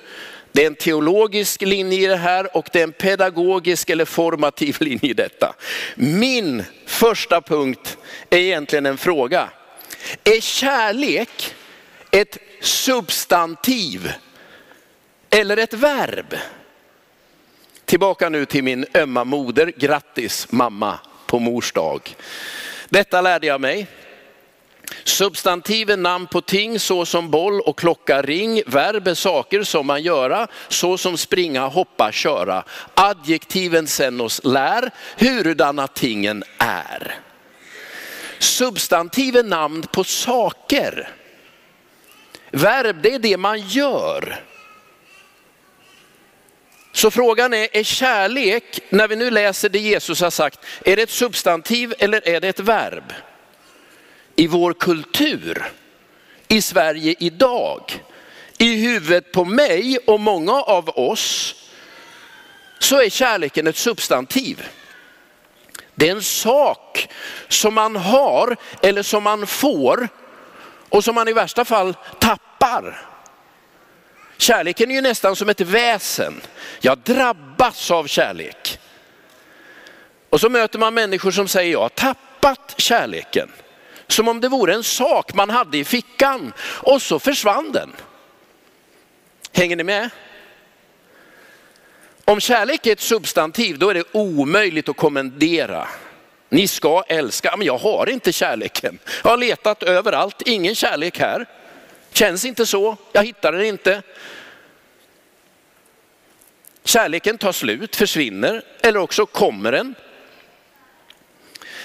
det 0.56 0.64
är 0.64 0.68
en 0.68 0.76
teologisk 0.76 1.62
linje 1.62 2.00
i 2.00 2.06
det 2.06 2.16
här 2.16 2.58
och 2.58 2.70
det 2.74 2.80
är 2.80 2.84
en 2.84 2.92
pedagogisk 2.92 3.90
eller 3.90 4.06
formativ 4.06 4.78
linje 4.80 5.10
i 5.10 5.14
detta. 5.14 5.56
Min 5.96 6.64
första 6.86 7.42
punkt 7.42 7.98
är 8.30 8.38
egentligen 8.38 8.86
en 8.86 8.98
fråga. 8.98 9.50
Är 10.24 10.42
kärlek 10.42 11.56
ett 12.12 12.38
substantiv 12.62 14.12
eller 15.30 15.58
ett 15.58 15.74
verb? 15.74 16.36
Tillbaka 17.86 18.30
nu 18.30 18.46
till 18.46 18.64
min 18.64 18.86
ömma 18.94 19.24
moder. 19.24 19.74
Grattis 19.78 20.52
mamma 20.52 21.00
på 21.26 21.40
mors 21.40 21.72
dag. 21.72 22.16
Detta 22.90 23.22
lärde 23.22 23.48
jag 23.48 23.62
mig. 23.62 23.88
Substantiven 25.08 26.04
namn 26.04 26.28
på 26.28 26.42
ting 26.42 26.80
såsom 26.80 27.30
boll 27.30 27.62
och 27.62 27.80
klocka, 27.80 28.22
ring, 28.22 28.62
verb 28.68 29.08
är 29.08 29.14
saker 29.14 29.64
som 29.64 29.88
man 29.88 30.04
göra, 30.04 30.48
såsom 30.68 31.18
springa, 31.18 31.68
hoppa, 31.68 32.12
köra. 32.12 32.64
Adjektiven 32.94 33.88
sen 33.88 34.22
oss 34.22 34.42
lär 34.44 34.92
hurudana 35.18 35.88
tingen 35.88 36.44
är. 36.58 37.16
Substantiven 38.40 39.50
namn 39.50 39.84
på 39.92 40.04
saker. 40.04 41.10
Verb 42.52 43.02
det 43.02 43.14
är 43.14 43.20
det 43.20 43.38
man 43.38 43.60
gör. 43.60 44.44
Så 46.92 47.12
frågan 47.12 47.54
är, 47.54 47.68
är 47.78 47.84
kärlek, 47.84 48.80
när 48.90 49.08
vi 49.08 49.16
nu 49.16 49.32
läser 49.32 49.70
det 49.70 49.80
Jesus 49.80 50.22
har 50.22 50.30
sagt, 50.30 50.60
är 50.86 50.96
det 50.96 51.02
ett 51.02 51.10
substantiv 51.10 51.94
eller 52.00 52.28
är 52.28 52.42
det 52.42 52.48
ett 52.48 52.60
verb? 52.60 53.14
I 54.36 54.48
vår 54.48 54.74
kultur, 54.74 55.72
i 56.48 56.62
Sverige 56.62 57.16
idag, 57.20 58.04
i 58.58 58.76
huvudet 58.76 59.32
på 59.32 59.46
mig 59.46 59.98
och 60.08 60.20
många 60.20 60.54
av 60.54 60.90
oss, 60.90 61.56
så 62.80 63.02
är 63.02 63.10
kärleken 63.10 63.68
ett 63.68 63.78
substantiv. 63.78 64.68
Det 65.96 66.08
är 66.08 66.12
en 66.12 66.22
sak 66.22 67.08
som 67.48 67.74
man 67.74 67.96
har 67.96 68.56
eller 68.82 69.04
som 69.04 69.24
man 69.24 69.48
får 69.48 70.10
och 70.90 71.04
som 71.04 71.16
man 71.16 71.28
i 71.28 71.34
värsta 71.34 71.66
fall 71.66 71.96
tappar. 72.20 73.06
Kärleken 74.38 74.92
är 74.92 74.96
ju 74.96 75.02
nästan 75.02 75.36
som 75.36 75.50
ett 75.50 75.62
väsen. 75.62 76.42
Jag 76.80 76.98
drabbas 76.98 77.92
av 77.92 78.08
kärlek. 78.08 78.80
Och 80.30 80.42
så 80.42 80.50
möter 80.50 80.80
man 80.80 80.94
människor 80.94 81.32
som 81.32 81.48
säger 81.48 81.72
jag 81.72 81.82
har 81.82 81.90
tappat 81.90 82.76
kärleken. 82.78 83.50
Som 84.08 84.28
om 84.28 84.42
det 84.42 84.50
vore 84.50 84.74
en 84.74 84.84
sak 84.84 85.34
man 85.34 85.50
hade 85.50 85.78
i 85.78 85.86
fickan 85.86 86.54
och 86.60 87.02
så 87.02 87.20
försvann 87.20 87.72
den. 87.72 87.94
Hänger 89.52 89.76
ni 89.76 89.84
med? 89.84 90.10
Om 92.26 92.40
kärlek 92.40 92.86
är 92.86 92.92
ett 92.92 93.00
substantiv 93.00 93.80
då 93.80 93.90
är 93.90 93.94
det 93.94 94.04
omöjligt 94.12 94.90
att 94.90 94.98
kommendera. 94.98 95.88
Ni 96.50 96.68
ska 96.68 97.04
älska, 97.08 97.58
men 97.58 97.68
jag 97.68 97.78
har 97.78 98.10
inte 98.10 98.32
kärleken. 98.32 99.00
Jag 99.24 99.30
har 99.30 99.38
letat 99.38 99.84
överallt, 99.84 100.42
ingen 100.46 100.76
kärlek 100.76 101.20
här. 101.20 101.46
Känns 102.12 102.46
inte 102.46 102.66
så, 102.66 102.98
jag 103.12 103.24
hittar 103.24 103.52
den 103.52 103.66
inte. 103.66 104.02
Kärleken 106.84 107.38
tar 107.38 107.52
slut, 107.52 107.96
försvinner 107.96 108.62
eller 108.82 109.00
också 109.00 109.26
kommer 109.26 109.72
den. 109.72 109.96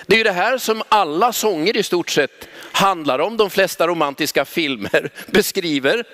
Det 0.07 0.15
är 0.15 0.19
ju 0.19 0.25
det 0.25 0.33
här 0.33 0.59
som 0.59 0.83
alla 0.89 1.33
sånger 1.33 1.77
i 1.77 1.83
stort 1.83 2.11
sett 2.11 2.49
handlar 2.73 3.19
om, 3.19 3.37
de 3.37 3.51
flesta 3.51 3.87
romantiska 3.87 4.45
filmer 4.45 5.11
beskriver. 5.27 6.05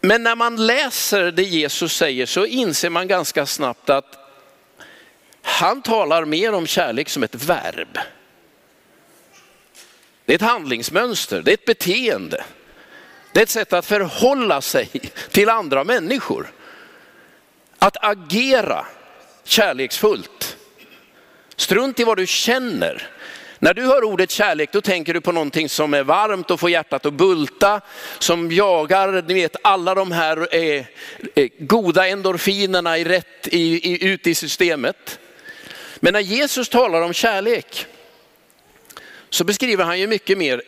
Men 0.00 0.22
när 0.22 0.36
man 0.36 0.66
läser 0.66 1.30
det 1.30 1.42
Jesus 1.42 1.96
säger 1.96 2.26
så 2.26 2.46
inser 2.46 2.90
man 2.90 3.08
ganska 3.08 3.46
snabbt 3.46 3.90
att 3.90 4.26
han 5.42 5.82
talar 5.82 6.24
mer 6.24 6.52
om 6.52 6.66
kärlek 6.66 7.08
som 7.08 7.22
ett 7.22 7.34
verb. 7.34 7.98
Det 10.24 10.32
är 10.32 10.34
ett 10.34 10.42
handlingsmönster, 10.42 11.42
det 11.42 11.50
är 11.50 11.54
ett 11.54 11.64
beteende. 11.64 12.44
Det 13.32 13.40
är 13.40 13.42
ett 13.42 13.50
sätt 13.50 13.72
att 13.72 13.86
förhålla 13.86 14.60
sig 14.60 14.88
till 15.30 15.48
andra 15.48 15.84
människor. 15.84 16.52
Att 17.86 17.96
agera 18.00 18.86
kärleksfullt. 19.44 20.56
Strunt 21.56 22.00
i 22.00 22.04
vad 22.04 22.16
du 22.16 22.26
känner. 22.26 23.08
När 23.58 23.74
du 23.74 23.82
hör 23.82 24.04
ordet 24.04 24.30
kärlek 24.30 24.72
då 24.72 24.80
tänker 24.80 25.14
du 25.14 25.20
på 25.20 25.32
någonting 25.32 25.68
som 25.68 25.94
är 25.94 26.02
varmt 26.02 26.50
och 26.50 26.60
får 26.60 26.70
hjärtat 26.70 27.06
att 27.06 27.12
bulta, 27.12 27.80
som 28.18 28.52
jagar, 28.52 29.24
ni 29.28 29.34
vet 29.34 29.56
alla 29.62 29.94
de 29.94 30.12
här 30.12 30.54
eh, 30.54 30.84
eh 31.34 31.48
goda 31.58 32.08
endorfinerna 32.08 32.98
i 32.98 33.04
rätt 33.04 33.48
i, 33.48 33.92
i, 33.92 34.04
ut 34.04 34.26
i 34.26 34.34
systemet. 34.34 35.18
Men 35.96 36.12
när 36.12 36.20
Jesus 36.20 36.68
talar 36.68 37.02
om 37.02 37.12
kärlek 37.12 37.86
så 39.30 39.44
beskriver 39.44 39.84
han 39.84 40.00
ju 40.00 40.06
mycket 40.06 40.38
mer 40.38 40.62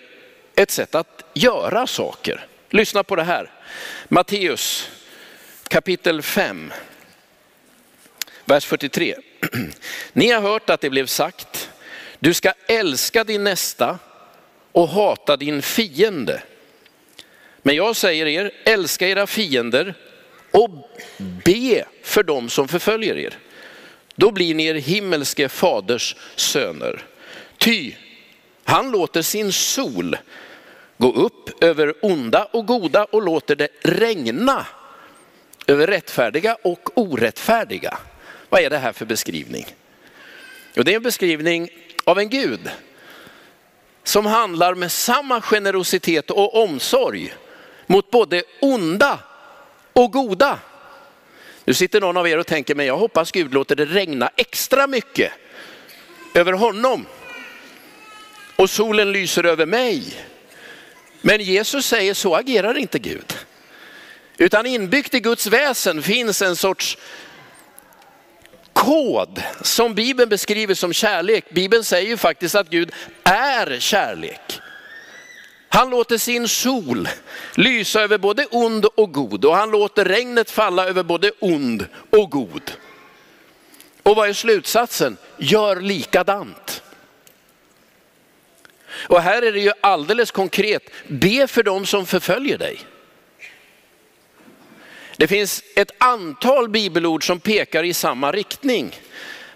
ett 0.55 0.71
sätt 0.71 0.95
att 0.95 1.25
göra 1.35 1.87
saker. 1.87 2.47
Lyssna 2.71 3.03
på 3.03 3.17
det 3.17 3.25
här. 3.25 3.51
Matteus 4.09 4.91
kapitel 5.69 6.23
5, 6.23 6.73
vers 8.49 8.65
43. 8.65 9.15
Ni 10.13 10.31
har 10.31 10.43
hört 10.43 10.71
att 10.71 10.81
det 10.81 10.91
blev 10.91 11.07
sagt, 11.07 11.71
du 12.19 12.35
ska 12.35 12.53
älska 12.69 13.25
din 13.25 13.45
nästa 13.45 13.99
och 14.73 14.89
hata 14.89 15.37
din 15.37 15.63
fiende. 15.63 16.43
Men 17.63 17.77
jag 17.77 17.97
säger 17.97 18.27
er, 18.27 18.51
älska 18.65 19.09
era 19.09 19.27
fiender 19.27 19.95
och 20.51 20.71
be 21.45 21.85
för 22.03 22.23
dem 22.23 22.49
som 22.49 22.69
förföljer 22.69 23.19
er. 23.19 23.39
Då 24.15 24.31
blir 24.31 24.55
ni 24.55 24.67
er 24.67 24.75
himmelske 24.75 25.49
faders 25.49 26.17
söner. 26.37 27.03
Ty 27.59 27.93
han 28.65 28.91
låter 28.91 29.23
sin 29.23 29.53
sol 29.53 30.17
gå 30.99 31.13
upp 31.13 31.65
över 31.65 31.95
onda 32.03 32.45
och 32.45 32.67
goda 32.67 33.05
och 33.05 33.23
låter 33.23 33.57
det 33.57 33.69
regna 33.83 34.67
över 35.67 35.87
rättfärdiga 35.87 36.57
och 36.63 36.99
orättfärdiga. 36.99 37.99
Vad 38.49 38.61
är 38.61 38.71
det 38.71 38.79
här 38.79 38.93
för 38.93 39.05
beskrivning? 39.07 39.67
Jo, 40.75 40.83
det 40.83 40.93
är 40.93 40.97
en 40.97 41.03
beskrivning 41.03 41.69
av 42.05 42.19
en 42.19 42.29
Gud 42.29 42.71
som 44.05 44.27
handlar 44.27 44.75
med 44.75 44.93
samma 44.93 45.41
generositet 45.41 46.31
och 46.31 46.63
omsorg 46.63 47.35
mot 47.87 48.11
både 48.11 48.43
onda 48.61 49.19
och 49.93 50.13
goda. 50.13 50.59
Nu 51.65 51.75
sitter 51.75 52.01
någon 52.01 52.17
av 52.17 52.29
er 52.29 52.39
och 52.39 52.47
tänker, 52.47 52.75
men 52.75 52.87
jag 52.87 52.97
hoppas 52.97 53.33
Gud 53.33 53.55
låter 53.55 53.77
det 53.77 53.85
regna 53.85 54.31
extra 54.37 54.87
mycket 54.87 55.33
över 56.35 56.53
honom. 56.53 57.07
Och 58.57 58.71
solen 58.71 59.13
lyser 59.13 59.45
över 59.45 59.67
mig. 59.67 60.05
Men 61.21 61.41
Jesus 61.41 61.87
säger, 61.87 62.15
så 62.15 62.35
agerar 62.35 62.79
inte 62.79 62.99
Gud. 62.99 63.37
Utan 64.37 64.67
inbyggt 64.67 65.15
i 65.15 65.21
Guds 65.21 65.47
väsen 65.47 66.03
finns 66.03 66.43
en 66.43 66.57
sorts 66.57 66.99
kod 68.89 69.43
som 69.63 69.95
Bibeln 69.95 70.29
beskriver 70.29 70.75
som 70.75 70.93
kärlek. 70.93 71.45
Bibeln 71.51 71.85
säger 71.85 72.09
ju 72.09 72.17
faktiskt 72.17 72.55
att 72.55 72.71
Gud 72.71 72.93
är 73.25 73.79
kärlek. 73.81 74.61
Han 75.69 75.91
låter 75.91 76.19
sin 76.19 76.49
sol 76.49 77.09
lysa 77.55 78.01
över 78.01 78.19
både 78.19 78.47
ond 78.51 78.85
och 78.85 79.13
god 79.13 79.45
och 79.45 79.57
han 79.57 79.71
låter 79.71 80.05
regnet 80.05 80.51
falla 80.51 80.87
över 80.87 81.03
både 81.03 81.33
ond 81.39 81.87
och 82.11 82.31
god. 82.31 82.73
Och 84.03 84.17
vad 84.17 84.29
är 84.29 84.33
slutsatsen? 84.33 85.17
Gör 85.37 85.81
likadant. 85.81 86.83
Och 89.09 89.23
här 89.23 89.43
är 89.43 89.53
det 89.53 89.61
ju 89.61 89.73
alldeles 89.81 90.31
konkret, 90.31 90.83
be 91.09 91.47
för 91.47 91.63
dem 91.63 91.87
som 91.87 92.07
förföljer 92.07 92.59
dig. 92.59 92.81
Det 95.19 95.27
finns 95.27 95.63
ett 95.77 95.91
antal 95.99 96.69
bibelord 96.69 97.27
som 97.27 97.41
pekar 97.41 97.85
i 97.85 97.95
samma 97.95 98.33
riktning. 98.33 98.97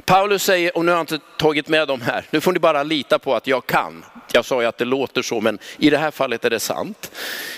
Paulus 0.05 0.43
säger, 0.43 0.77
och 0.77 0.85
nu 0.85 0.91
har 0.91 0.99
jag 0.99 1.03
inte 1.03 1.19
tagit 1.39 1.69
med 1.69 1.89
dem 1.89 2.01
här, 2.01 2.25
nu 2.31 2.41
får 2.41 2.53
ni 2.53 2.59
bara 2.59 2.83
lita 2.83 3.19
på 3.19 3.35
att 3.35 3.47
jag 3.47 3.67
kan. 3.67 4.05
Jag 4.33 4.45
sa 4.45 4.63
ju 4.63 4.69
att 4.69 4.79
det 4.79 4.85
låter 4.85 5.23
så, 5.23 5.41
men 5.41 5.59
i 5.79 5.91
det 5.91 5.99
här 5.99 6.11
fallet 6.11 6.45
är 6.45 6.51
det 6.51 6.61
sant. 6.61 7.11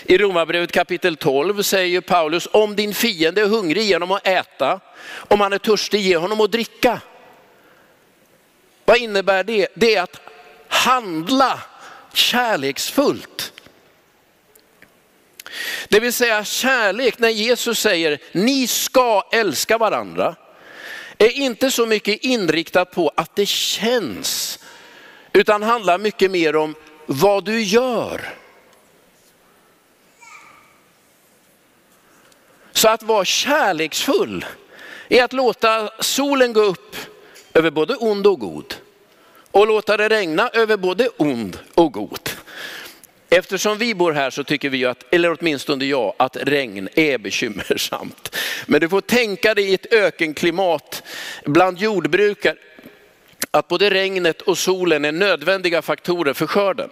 I 0.04 0.18
Romarbrevet 0.18 0.72
kapitel 0.72 1.16
12 1.16 1.62
säger 1.62 2.00
Paulus, 2.00 2.48
om 2.52 2.76
din 2.76 2.94
fiende 2.94 3.40
är 3.40 3.46
hungrig 3.46 3.82
genom 3.82 4.10
att 4.10 4.26
äta, 4.26 4.80
om 5.28 5.40
han 5.40 5.52
är 5.52 5.58
törstig 5.58 6.00
ge 6.00 6.16
honom 6.16 6.40
att 6.40 6.52
dricka. 6.52 7.00
Vad 8.84 8.96
innebär 8.96 9.44
det? 9.44 9.68
Det 9.74 9.94
är 9.94 10.02
att 10.02 10.20
handla 10.68 11.60
kärleksfullt. 12.12 13.53
Det 15.88 16.00
vill 16.00 16.12
säga 16.12 16.44
kärlek, 16.44 17.18
när 17.18 17.28
Jesus 17.28 17.78
säger 17.78 18.18
ni 18.32 18.66
ska 18.66 19.28
älska 19.32 19.78
varandra, 19.78 20.34
är 21.18 21.30
inte 21.30 21.70
så 21.70 21.86
mycket 21.86 22.24
inriktat 22.24 22.90
på 22.90 23.12
att 23.16 23.36
det 23.36 23.48
känns, 23.48 24.58
utan 25.32 25.62
handlar 25.62 25.98
mycket 25.98 26.30
mer 26.30 26.56
om 26.56 26.74
vad 27.06 27.44
du 27.44 27.62
gör. 27.62 28.34
Så 32.72 32.88
att 32.88 33.02
vara 33.02 33.24
kärleksfull 33.24 34.44
är 35.08 35.24
att 35.24 35.32
låta 35.32 35.90
solen 36.00 36.52
gå 36.52 36.60
upp 36.60 36.96
över 37.54 37.70
både 37.70 37.96
ond 37.96 38.26
och 38.26 38.40
god 38.40 38.74
och 39.50 39.66
låta 39.66 39.96
det 39.96 40.08
regna 40.08 40.48
över 40.48 40.76
både 40.76 41.08
ond 41.16 41.58
och 41.74 41.92
god. 41.92 42.30
Eftersom 43.36 43.78
vi 43.78 43.94
bor 43.94 44.12
här 44.12 44.30
så 44.30 44.44
tycker 44.44 44.70
vi, 44.70 44.84
att, 44.84 45.04
eller 45.14 45.36
åtminstone 45.38 45.84
jag, 45.84 46.14
att 46.16 46.36
regn 46.36 46.88
är 46.94 47.18
bekymmersamt. 47.18 48.36
Men 48.66 48.80
du 48.80 48.88
får 48.88 49.00
tänka 49.00 49.54
dig 49.54 49.64
i 49.70 49.74
ett 49.74 49.92
ökenklimat 49.92 51.02
bland 51.44 51.78
jordbrukare, 51.78 52.56
att 53.50 53.68
både 53.68 53.90
regnet 53.90 54.42
och 54.42 54.58
solen 54.58 55.04
är 55.04 55.12
nödvändiga 55.12 55.82
faktorer 55.82 56.32
för 56.32 56.46
skörden. 56.46 56.90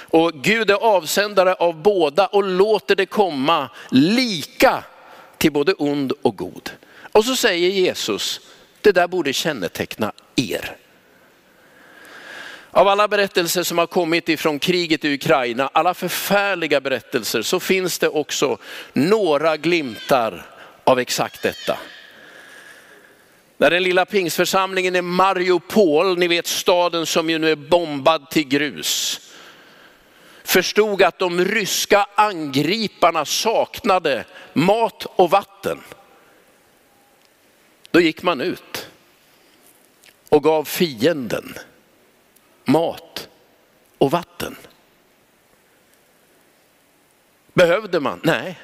Och 0.00 0.32
Gud 0.34 0.70
är 0.70 0.74
avsändare 0.74 1.54
av 1.54 1.82
båda 1.82 2.26
och 2.26 2.44
låter 2.44 2.96
det 2.96 3.06
komma 3.06 3.70
lika 3.90 4.84
till 5.38 5.52
både 5.52 5.74
ond 5.74 6.12
och 6.22 6.36
god. 6.36 6.70
Och 7.12 7.24
så 7.24 7.36
säger 7.36 7.70
Jesus, 7.70 8.40
det 8.80 8.92
där 8.92 9.08
borde 9.08 9.32
känneteckna 9.32 10.12
er. 10.36 10.76
Av 12.70 12.88
alla 12.88 13.08
berättelser 13.08 13.62
som 13.62 13.78
har 13.78 13.86
kommit 13.86 14.28
ifrån 14.28 14.58
kriget 14.58 15.04
i 15.04 15.14
Ukraina, 15.14 15.70
alla 15.72 15.94
förfärliga 15.94 16.80
berättelser, 16.80 17.42
så 17.42 17.60
finns 17.60 17.98
det 17.98 18.08
också 18.08 18.58
några 18.92 19.56
glimtar 19.56 20.46
av 20.84 20.98
exakt 20.98 21.42
detta. 21.42 21.78
När 23.56 23.70
den 23.70 23.82
lilla 23.82 24.06
pingsförsamlingen 24.06 24.96
i 24.96 25.02
Mariupol, 25.02 26.18
ni 26.18 26.28
vet 26.28 26.46
staden 26.46 27.06
som 27.06 27.30
ju 27.30 27.38
nu 27.38 27.50
är 27.50 27.56
bombad 27.56 28.30
till 28.30 28.48
grus, 28.48 29.20
förstod 30.44 31.02
att 31.02 31.18
de 31.18 31.44
ryska 31.44 32.06
angriparna 32.14 33.24
saknade 33.24 34.24
mat 34.52 35.06
och 35.16 35.30
vatten. 35.30 35.80
Då 37.90 38.00
gick 38.00 38.22
man 38.22 38.40
ut 38.40 38.88
och 40.28 40.42
gav 40.42 40.64
fienden 40.64 41.54
mat 42.68 43.28
och 43.98 44.10
vatten. 44.10 44.56
Behövde 47.54 48.00
man? 48.00 48.20
Nej. 48.24 48.58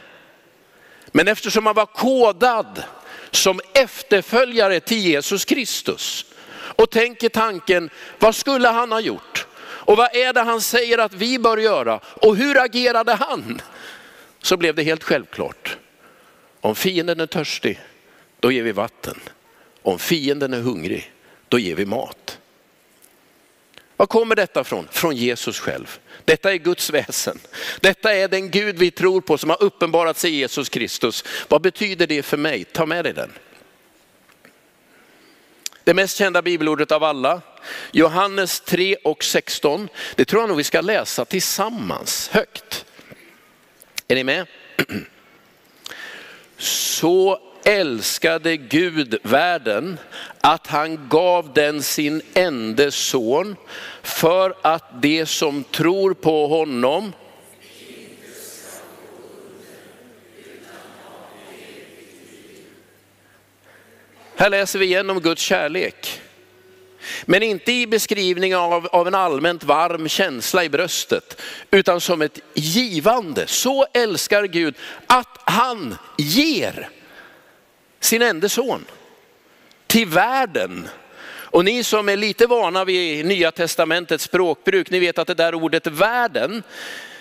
Men 1.06 1.28
eftersom 1.28 1.64
man 1.64 1.74
var 1.74 1.86
kodad 1.86 2.82
som 3.30 3.60
efterföljare 3.74 4.80
till 4.80 4.98
Jesus 4.98 5.44
Kristus 5.44 6.26
och 6.54 6.90
tänker 6.90 7.28
tanken, 7.28 7.90
vad 8.18 8.34
skulle 8.34 8.68
han 8.68 8.92
ha 8.92 9.00
gjort? 9.00 9.46
Och 9.60 9.96
vad 9.96 10.16
är 10.16 10.32
det 10.32 10.40
han 10.40 10.60
säger 10.60 10.98
att 10.98 11.14
vi 11.14 11.38
bör 11.38 11.56
göra? 11.56 12.00
Och 12.04 12.36
hur 12.36 12.62
agerade 12.62 13.14
han? 13.14 13.60
Så 14.42 14.56
blev 14.56 14.74
det 14.74 14.82
helt 14.82 15.04
självklart. 15.04 15.78
Om 16.60 16.74
fienden 16.74 17.20
är 17.20 17.26
törstig, 17.26 17.80
då 18.40 18.52
ger 18.52 18.62
vi 18.62 18.72
vatten. 18.72 19.20
Om 19.82 19.98
fienden 19.98 20.54
är 20.54 20.60
hungrig, 20.60 21.12
då 21.48 21.58
ger 21.58 21.74
vi 21.74 21.86
mat. 21.86 22.23
Var 23.96 24.07
kommer 24.07 24.37
detta 24.37 24.64
från? 24.64 24.88
Från 24.90 25.16
Jesus 25.16 25.59
själv. 25.59 25.98
Detta 26.24 26.52
är 26.52 26.57
Guds 26.57 26.90
väsen. 26.90 27.38
Detta 27.80 28.14
är 28.14 28.28
den 28.28 28.50
Gud 28.50 28.78
vi 28.78 28.90
tror 28.90 29.20
på 29.20 29.38
som 29.38 29.50
har 29.50 29.62
uppenbarat 29.62 30.18
sig 30.18 30.30
i 30.30 30.37
Jesus 30.37 30.68
Kristus. 30.68 31.24
Vad 31.48 31.62
betyder 31.62 32.07
det 32.07 32.22
för 32.22 32.37
mig? 32.37 32.64
Ta 32.64 32.87
med 32.87 33.04
dig 33.04 33.12
den. 33.12 33.33
Det 35.85 35.94
mest 35.94 36.16
kända 36.16 36.42
bibelordet 36.42 36.92
av 36.92 37.04
alla, 37.04 37.40
Johannes 37.92 38.61
3 38.61 38.96
och 39.04 39.24
16. 39.24 39.88
Det 40.14 40.24
tror 40.24 40.42
jag 40.42 40.48
nog 40.48 40.57
vi 40.57 40.64
ska 40.64 40.80
läsa 40.80 41.24
tillsammans 41.24 42.28
högt. 42.28 42.85
Är 44.09 44.14
ni 44.14 44.24
med? 44.24 44.46
Så 46.59 47.40
älskade 47.64 48.57
Gud 48.57 49.18
världen 49.22 49.98
att 50.40 50.66
han 50.66 51.09
gav 51.09 51.53
den 51.55 51.83
sin 51.83 52.22
enda 52.35 52.90
son 52.90 53.57
för 54.03 54.55
att 54.62 55.03
de 55.03 55.27
som 55.27 55.64
tror 55.64 56.14
på 56.14 56.46
honom 56.46 57.12
Här 64.37 64.50
läser 64.50 64.79
vi 64.79 64.85
igen 64.85 65.11
om 65.11 65.20
Guds 65.20 65.42
kärlek. 65.42 66.20
Men 67.24 67.42
inte 67.42 67.72
i 67.72 67.87
beskrivning 67.87 68.57
av, 68.57 68.87
av 68.87 69.09
en 69.09 69.14
allmänt 69.14 69.64
varm 69.64 70.09
känsla 70.09 70.64
i 70.64 70.68
bröstet, 70.68 71.40
utan 71.70 72.00
som 72.00 72.22
ett 72.22 72.38
givande. 72.55 73.46
Så 73.46 73.87
älskar 73.92 74.44
Gud 74.44 74.74
att 75.07 75.38
han 75.44 75.96
ger 76.18 76.88
sin 78.04 78.22
enda 78.22 78.48
son 78.48 78.84
till 79.86 80.08
världen. 80.08 80.88
Och 81.26 81.64
ni 81.64 81.84
som 81.84 82.08
är 82.08 82.16
lite 82.16 82.46
vana 82.46 82.84
vid 82.84 83.26
nya 83.26 83.50
testamentets 83.50 84.24
språkbruk, 84.24 84.90
ni 84.90 84.98
vet 84.98 85.18
att 85.18 85.26
det 85.26 85.34
där 85.34 85.54
ordet 85.54 85.86
världen, 85.86 86.62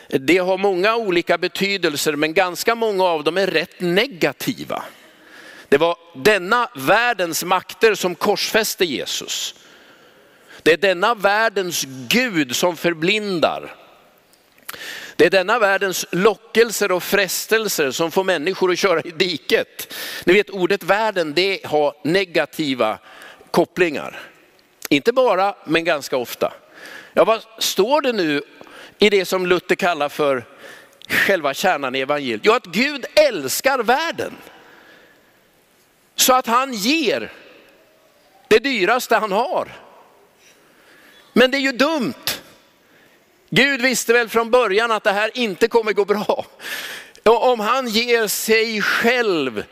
det 0.08 0.38
har 0.38 0.58
många 0.58 0.96
olika 0.96 1.38
betydelser 1.38 2.16
men 2.16 2.34
ganska 2.34 2.76
många 2.76 3.04
av 3.04 3.24
dem 3.24 3.38
är 3.38 3.48
rätt 3.48 3.80
negativa. 3.80 4.84
Det 5.70 5.78
var 5.78 5.98
denna 6.16 6.70
världens 6.76 7.44
makter 7.44 7.96
som 7.96 8.16
korsfäste 8.16 8.86
Jesus. 8.86 9.56
Det 10.62 10.74
är 10.74 10.78
denna 10.78 11.16
världens 11.16 11.86
Gud 12.10 12.56
som 12.56 12.78
förblindar. 12.78 13.83
Det 15.16 15.26
är 15.26 15.30
denna 15.30 15.60
världens 15.60 16.06
lockelser 16.12 16.92
och 16.92 17.04
frestelser 17.04 17.92
som 17.92 18.12
får 18.12 18.24
människor 18.24 18.72
att 18.72 18.80
köra 18.80 19.02
i 19.02 19.12
diket. 19.12 19.94
Ni 20.26 20.34
vet 20.34 20.50
ordet 20.50 20.84
världen, 20.84 21.34
det 21.34 21.66
har 21.66 21.94
negativa 22.04 23.00
kopplingar. 23.52 24.20
Inte 24.90 25.14
bara, 25.14 25.56
men 25.66 25.84
ganska 25.84 26.18
ofta. 26.18 26.54
Ja, 27.14 27.26
vad 27.26 27.44
står 27.60 28.02
det 28.02 28.14
nu 28.14 28.42
i 29.00 29.10
det 29.10 29.26
som 29.26 29.46
Luther 29.46 29.76
kallar 29.76 30.10
för 30.10 30.46
själva 31.08 31.54
kärnan 31.54 31.96
i 31.96 32.00
evangeliet? 32.00 32.42
Jo, 32.44 32.54
att 32.54 32.66
Gud 32.66 33.06
älskar 33.16 33.80
världen. 33.80 34.34
Så 36.16 36.34
att 36.34 36.48
han 36.48 36.74
ger 36.74 37.32
det 38.48 38.60
dyraste 38.60 39.16
han 39.16 39.32
har. 39.32 39.68
Men 41.34 41.52
det 41.52 41.58
är 41.58 41.62
ju 41.62 41.72
dumt 41.72 42.33
Gud 43.56 43.82
visste 43.82 44.14
väl 44.14 44.30
från 44.30 44.52
början 44.52 44.92
att 44.92 45.04
det 45.04 45.12
här 45.12 45.32
inte 45.34 45.68
kommer 45.68 45.94
gå 45.94 46.06
bra. 46.06 46.46
Om 47.24 47.60
han 47.60 47.88
ger 47.88 48.28
sig 48.28 48.82
själv 48.82 49.64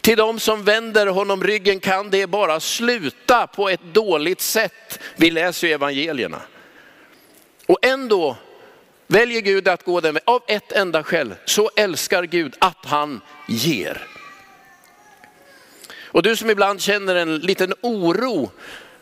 till 0.00 0.16
de 0.16 0.40
som 0.40 0.64
vänder 0.64 1.06
honom 1.06 1.44
ryggen 1.44 1.80
kan 1.80 2.10
det 2.10 2.26
bara 2.26 2.60
sluta 2.60 3.46
på 3.46 3.68
ett 3.68 3.80
dåligt 3.92 4.40
sätt. 4.40 5.00
Vi 5.16 5.30
läser 5.30 5.66
ju 5.66 5.72
evangelierna. 5.72 6.40
Och 7.66 7.78
ändå 7.82 8.36
väljer 9.06 9.40
Gud 9.40 9.68
att 9.68 9.84
gå 9.84 10.00
den 10.00 10.14
vägen 10.14 10.24
av 10.26 10.42
ett 10.48 10.72
enda 10.72 11.02
skäl. 11.02 11.34
Så 11.44 11.70
älskar 11.76 12.22
Gud 12.22 12.56
att 12.58 12.86
han 12.86 13.20
ger. 13.48 14.06
Och 16.04 16.22
du 16.22 16.36
som 16.36 16.50
ibland 16.50 16.80
känner 16.80 17.14
en 17.14 17.38
liten 17.38 17.74
oro 17.80 18.50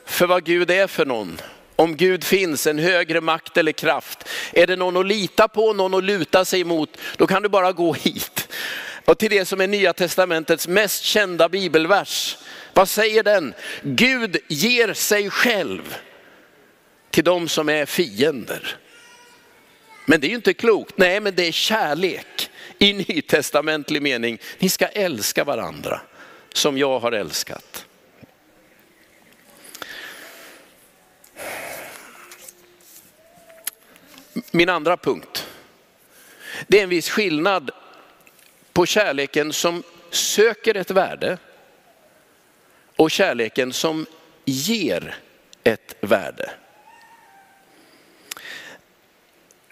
för 0.04 0.26
vad 0.26 0.44
Gud 0.44 0.70
är 0.70 0.86
för 0.86 1.06
någon. 1.06 1.40
Om 1.76 1.96
Gud 1.96 2.24
finns, 2.24 2.66
en 2.66 2.78
högre 2.78 3.20
makt 3.20 3.56
eller 3.56 3.72
kraft. 3.72 4.28
Är 4.52 4.66
det 4.66 4.76
någon 4.76 4.96
att 4.96 5.06
lita 5.06 5.48
på, 5.48 5.72
någon 5.72 5.94
att 5.94 6.04
luta 6.04 6.44
sig 6.44 6.64
mot, 6.64 6.98
då 7.16 7.26
kan 7.26 7.42
du 7.42 7.48
bara 7.48 7.72
gå 7.72 7.92
hit. 7.92 8.48
Och 9.04 9.18
till 9.18 9.30
det 9.30 9.44
som 9.44 9.60
är 9.60 9.66
Nya 9.66 9.92
Testamentets 9.92 10.68
mest 10.68 11.04
kända 11.04 11.48
bibelvers. 11.48 12.36
Vad 12.74 12.88
säger 12.88 13.22
den? 13.22 13.54
Gud 13.82 14.36
ger 14.48 14.94
sig 14.94 15.30
själv 15.30 15.96
till 17.10 17.24
de 17.24 17.48
som 17.48 17.68
är 17.68 17.86
fiender. 17.86 18.76
Men 20.06 20.20
det 20.20 20.26
är 20.26 20.28
ju 20.28 20.34
inte 20.34 20.54
klokt. 20.54 20.98
Nej, 20.98 21.20
men 21.20 21.34
det 21.34 21.48
är 21.48 21.52
kärlek 21.52 22.50
i 22.78 22.92
nytestamentlig 22.92 24.02
mening. 24.02 24.38
Ni 24.58 24.68
ska 24.68 24.86
älska 24.86 25.44
varandra 25.44 26.00
som 26.52 26.78
jag 26.78 27.00
har 27.00 27.12
älskat. 27.12 27.86
Min 34.50 34.68
andra 34.68 34.96
punkt. 34.96 35.46
Det 36.66 36.78
är 36.78 36.82
en 36.82 36.88
viss 36.88 37.10
skillnad 37.10 37.70
på 38.72 38.86
kärleken 38.86 39.52
som 39.52 39.82
söker 40.10 40.74
ett 40.74 40.90
värde 40.90 41.38
och 42.96 43.10
kärleken 43.10 43.72
som 43.72 44.06
ger 44.44 45.16
ett 45.64 45.96
värde. 46.00 46.50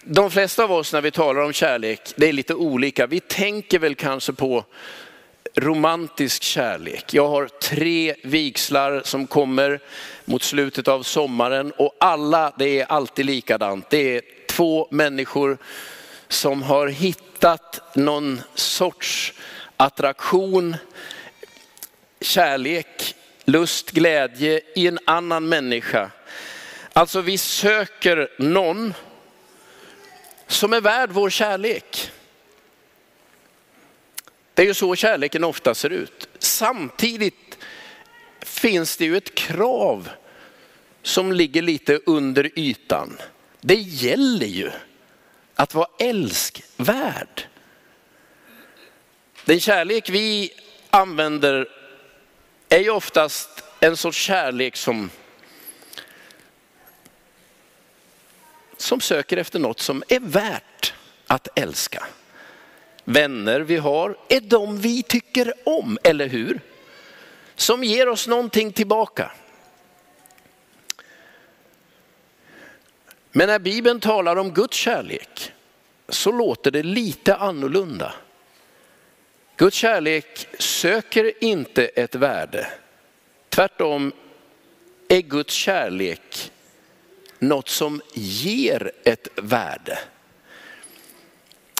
De 0.02 0.30
flesta 0.30 0.64
av 0.64 0.72
oss 0.72 0.92
när 0.92 1.00
vi 1.00 1.10
talar 1.10 1.40
om 1.40 1.52
kärlek, 1.52 2.00
det 2.16 2.28
är 2.28 2.32
lite 2.32 2.54
olika. 2.54 3.06
Vi 3.06 3.20
tänker 3.20 3.78
väl 3.78 3.94
kanske 3.94 4.32
på 4.32 4.64
romantisk 5.56 6.42
kärlek. 6.42 7.14
Jag 7.14 7.28
har 7.28 7.48
tre 7.48 8.14
vigslar 8.22 9.02
som 9.04 9.26
kommer 9.26 9.80
mot 10.24 10.42
slutet 10.42 10.88
av 10.88 11.02
sommaren 11.02 11.72
och 11.72 11.96
alla, 12.00 12.52
det 12.58 12.80
är 12.80 12.86
alltid 12.86 13.26
likadant. 13.26 13.90
Det 13.90 14.16
är 14.16 14.22
två 14.54 14.88
människor 14.90 15.58
som 16.28 16.62
har 16.62 16.88
hittat 16.88 17.96
någon 17.96 18.40
sorts 18.54 19.32
attraktion, 19.76 20.76
kärlek, 22.20 23.14
lust, 23.44 23.90
glädje 23.90 24.60
i 24.74 24.86
en 24.86 24.98
annan 25.04 25.48
människa. 25.48 26.10
Alltså 26.92 27.20
vi 27.20 27.38
söker 27.38 28.28
någon 28.38 28.94
som 30.46 30.72
är 30.72 30.80
värd 30.80 31.10
vår 31.10 31.30
kärlek. 31.30 32.10
Det 34.54 34.62
är 34.62 34.66
ju 34.66 34.74
så 34.74 34.96
kärleken 34.96 35.44
ofta 35.44 35.74
ser 35.74 35.90
ut. 35.90 36.28
Samtidigt 36.38 37.58
finns 38.40 38.96
det 38.96 39.04
ju 39.04 39.16
ett 39.16 39.34
krav 39.34 40.08
som 41.02 41.32
ligger 41.32 41.62
lite 41.62 42.00
under 42.06 42.58
ytan. 42.58 43.18
Det 43.66 43.74
gäller 43.74 44.46
ju 44.46 44.70
att 45.54 45.74
vara 45.74 45.88
älskvärd. 45.98 47.42
Den 49.44 49.60
kärlek 49.60 50.08
vi 50.08 50.52
använder 50.90 51.68
är 52.68 52.78
ju 52.78 52.90
oftast 52.90 53.64
en 53.80 53.96
sorts 53.96 54.18
kärlek 54.18 54.76
som, 54.76 55.10
som 58.76 59.00
söker 59.00 59.36
efter 59.36 59.58
något 59.58 59.80
som 59.80 60.02
är 60.08 60.20
värt 60.20 60.94
att 61.26 61.58
älska. 61.58 62.06
Vänner 63.04 63.60
vi 63.60 63.76
har 63.76 64.16
är 64.28 64.40
de 64.40 64.80
vi 64.80 65.02
tycker 65.02 65.52
om, 65.64 65.98
eller 66.04 66.26
hur? 66.26 66.60
Som 67.54 67.84
ger 67.84 68.08
oss 68.08 68.26
någonting 68.26 68.72
tillbaka. 68.72 69.30
Men 73.36 73.46
när 73.46 73.58
Bibeln 73.58 74.00
talar 74.00 74.36
om 74.36 74.50
Guds 74.50 74.76
kärlek 74.76 75.52
så 76.08 76.32
låter 76.32 76.70
det 76.70 76.82
lite 76.82 77.36
annorlunda. 77.36 78.14
Guds 79.56 79.76
kärlek 79.76 80.46
söker 80.58 81.44
inte 81.44 81.86
ett 81.86 82.14
värde. 82.14 82.66
Tvärtom 83.48 84.12
är 85.08 85.20
Guds 85.20 85.54
kärlek 85.54 86.52
något 87.38 87.68
som 87.68 88.00
ger 88.14 88.92
ett 89.04 89.28
värde. 89.36 89.98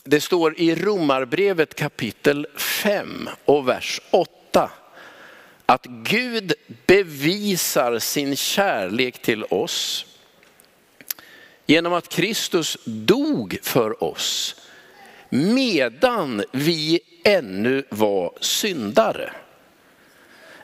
Det 0.04 0.20
står 0.20 0.60
i 0.60 0.74
Romarbrevet 0.74 1.74
kapitel 1.74 2.46
5 2.56 3.28
och 3.44 3.68
vers 3.68 4.00
8 4.10 4.70
att 5.66 5.86
Gud 5.86 6.52
bevisar 6.86 7.98
sin 7.98 8.36
kärlek 8.36 9.22
till 9.22 9.44
oss 9.44 10.06
genom 11.66 11.92
att 11.92 12.08
Kristus 12.08 12.78
dog 12.84 13.58
för 13.62 14.04
oss 14.04 14.56
medan 15.28 16.44
vi 16.52 17.00
ännu 17.24 17.82
var 17.90 18.32
syndare. 18.40 19.32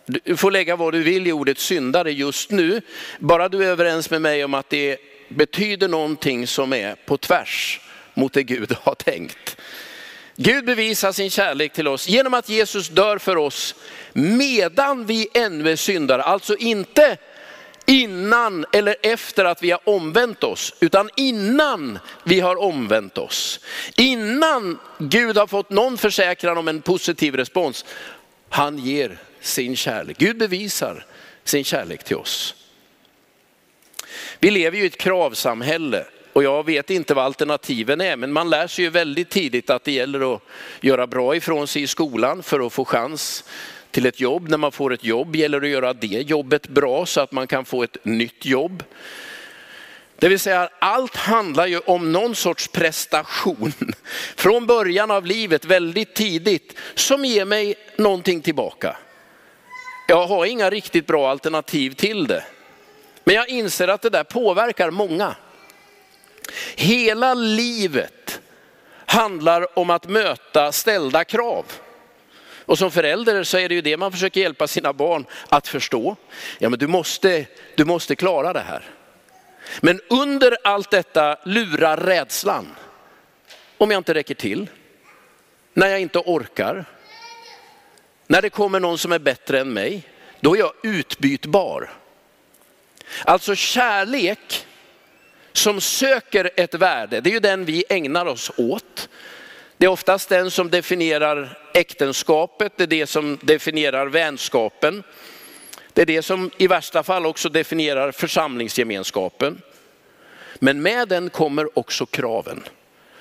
Du 0.07 0.37
får 0.37 0.51
lägga 0.51 0.77
vad 0.77 0.95
du 0.95 1.03
vill 1.03 1.27
i 1.27 1.33
ordet 1.33 1.59
syndare 1.59 2.13
just 2.13 2.51
nu, 2.51 2.81
bara 3.19 3.49
du 3.49 3.65
är 3.65 3.69
överens 3.69 4.11
med 4.11 4.23
mig 4.23 4.45
om 4.45 4.55
att 4.55 4.71
det 4.71 4.99
betyder 5.29 5.89
någonting 5.89 6.47
som 6.47 6.73
är 6.73 6.95
på 6.95 7.17
tvärs 7.17 7.81
mot 8.15 8.33
det 8.33 8.43
Gud 8.43 8.77
har 8.83 8.95
tänkt. 8.95 9.57
Gud 10.37 10.65
bevisar 10.65 11.13
sin 11.13 11.31
kärlek 11.31 11.73
till 11.73 11.89
oss 11.89 12.09
genom 12.09 12.35
att 12.35 12.49
Jesus 12.49 12.89
dör 12.89 13.19
för 13.19 13.37
oss 13.37 13.75
medan 14.13 15.07
vi 15.07 15.29
ännu 15.35 15.71
är 15.71 15.77
syndare. 15.77 16.23
Alltså 16.23 16.57
inte 16.57 17.17
innan 17.91 18.65
eller 18.73 18.97
efter 19.03 19.45
att 19.45 19.63
vi 19.63 19.71
har 19.71 19.89
omvänt 19.89 20.45
oss, 20.45 20.75
utan 20.81 21.11
innan 21.17 21.99
vi 22.25 22.41
har 22.41 22.63
omvänt 22.63 23.19
oss. 23.19 23.61
Innan 23.97 24.79
Gud 24.99 25.37
har 25.37 25.47
fått 25.47 25.71
någon 25.71 25.99
försäkran 25.99 26.59
om 26.59 26.69
en 26.69 26.83
positiv 26.83 27.35
respons. 27.35 27.85
Han 28.49 28.79
ger 28.79 29.19
sin 29.41 29.77
kärlek. 29.77 30.19
Gud 30.19 30.39
bevisar 30.39 31.05
sin 31.45 31.65
kärlek 31.65 32.05
till 32.05 32.17
oss. 32.17 32.55
Vi 34.39 34.51
lever 34.51 34.79
ju 34.79 34.85
i 34.85 34.87
ett 34.87 34.99
kravsamhälle 34.99 36.05
och 36.33 36.45
jag 36.45 36.67
vet 36.67 36.91
inte 36.91 37.15
vad 37.15 37.25
alternativen 37.25 38.01
är, 38.01 38.17
men 38.17 38.33
man 38.33 38.51
lär 38.51 38.67
sig 38.67 38.85
ju 38.85 38.91
väldigt 38.91 39.31
tidigt 39.31 39.71
att 39.71 39.85
det 39.85 39.93
gäller 39.93 40.35
att 40.35 40.43
göra 40.81 41.07
bra 41.07 41.37
ifrån 41.37 41.67
sig 41.67 41.83
i 41.83 41.87
skolan 41.87 42.43
för 42.43 42.67
att 42.67 42.73
få 42.73 42.85
chans 42.85 43.45
till 43.91 44.07
ett 44.07 44.21
jobb. 44.21 44.49
När 44.49 44.57
man 44.57 44.73
får 44.73 44.93
ett 44.93 45.05
jobb 45.05 45.37
gäller 45.37 45.61
det 45.61 45.67
att 45.67 45.73
göra 45.73 45.93
det 45.93 46.07
jobbet 46.07 46.69
bra 46.69 47.07
så 47.07 47.21
att 47.21 47.33
man 47.33 47.47
kan 47.47 47.65
få 47.65 47.83
ett 47.83 48.05
nytt 48.05 48.45
jobb. 48.47 48.83
Det 50.17 50.29
vill 50.29 50.39
säga 50.39 50.69
allt 50.79 51.17
handlar 51.17 51.67
ju 51.67 51.79
om 51.79 52.13
någon 52.13 52.35
sorts 52.35 52.69
prestation 52.69 53.73
från 54.37 54.67
början 54.67 55.11
av 55.11 55.27
livet 55.27 55.65
väldigt 55.65 56.15
tidigt 56.15 56.79
som 56.95 57.25
ger 57.25 57.45
mig 57.45 57.75
någonting 57.97 58.41
tillbaka. 58.41 58.97
Jag 60.09 60.27
har 60.27 60.47
inga 60.47 60.71
riktigt 60.71 61.07
bra 61.07 61.31
alternativ 61.31 61.95
till 61.95 62.27
det. 62.27 62.45
Men 63.25 63.35
jag 63.35 63.49
inser 63.49 63.89
att 63.89 64.03
det 64.03 64.11
där 64.11 64.25
påverkar 64.25 64.91
många. 64.91 65.37
Hela 66.77 67.35
livet 67.35 68.41
handlar 69.07 69.79
om 69.79 69.91
att 69.91 70.09
möta 70.09 70.73
ställda 70.73 71.25
krav. 71.25 71.65
Och 72.71 72.79
som 72.79 72.91
förälder 72.91 73.45
så 73.45 73.59
är 73.59 73.69
det 73.69 73.75
ju 73.75 73.81
det 73.81 73.97
man 73.97 74.13
försöker 74.13 74.41
hjälpa 74.41 74.67
sina 74.69 74.93
barn 74.93 75.27
att 75.49 75.69
förstå. 75.69 76.17
Ja 76.59 76.69
men 76.69 76.79
du 76.79 76.87
måste, 76.87 77.47
du 77.75 77.85
måste 77.85 78.17
klara 78.17 78.53
det 78.53 78.61
här. 78.61 78.85
Men 79.81 80.01
under 80.11 80.57
allt 80.65 80.91
detta 80.91 81.39
lurar 81.45 81.97
rädslan. 81.97 82.67
Om 83.79 83.91
jag 83.91 83.99
inte 83.99 84.15
räcker 84.15 84.35
till, 84.35 84.71
när 85.75 85.87
jag 85.87 86.01
inte 86.01 86.19
orkar, 86.19 86.85
när 88.27 88.43
det 88.43 88.51
kommer 88.51 88.81
någon 88.81 88.99
som 88.99 89.13
är 89.13 89.19
bättre 89.19 89.61
än 89.61 89.73
mig, 89.73 90.03
då 90.41 90.55
är 90.55 90.59
jag 90.59 90.73
utbytbar. 90.83 91.91
Alltså 93.25 93.55
kärlek 93.55 94.67
som 95.53 95.81
söker 95.81 96.51
ett 96.57 96.75
värde, 96.75 97.21
det 97.21 97.31
är 97.31 97.35
ju 97.35 97.41
den 97.41 97.65
vi 97.65 97.85
ägnar 97.89 98.27
oss 98.27 98.51
åt. 98.57 99.09
Det 99.81 99.87
är 99.87 99.91
oftast 99.91 100.29
den 100.29 100.51
som 100.51 100.71
definierar 100.71 101.59
äktenskapet, 101.75 102.73
det 102.77 102.83
är 102.83 102.87
det 102.87 103.07
som 103.07 103.39
definierar 103.43 104.07
vänskapen. 104.07 105.03
Det 105.93 106.03
är 106.03 106.07
det 106.07 106.23
som 106.23 106.51
i 106.57 106.67
värsta 106.67 107.03
fall 107.03 107.27
också 107.27 107.49
definierar 107.49 108.13
församlingsgemenskapen. 108.13 109.63
Men 110.59 110.83
med 110.83 111.09
den 111.09 111.31
kommer 111.31 111.79
också 111.79 112.07
kraven. 112.07 112.63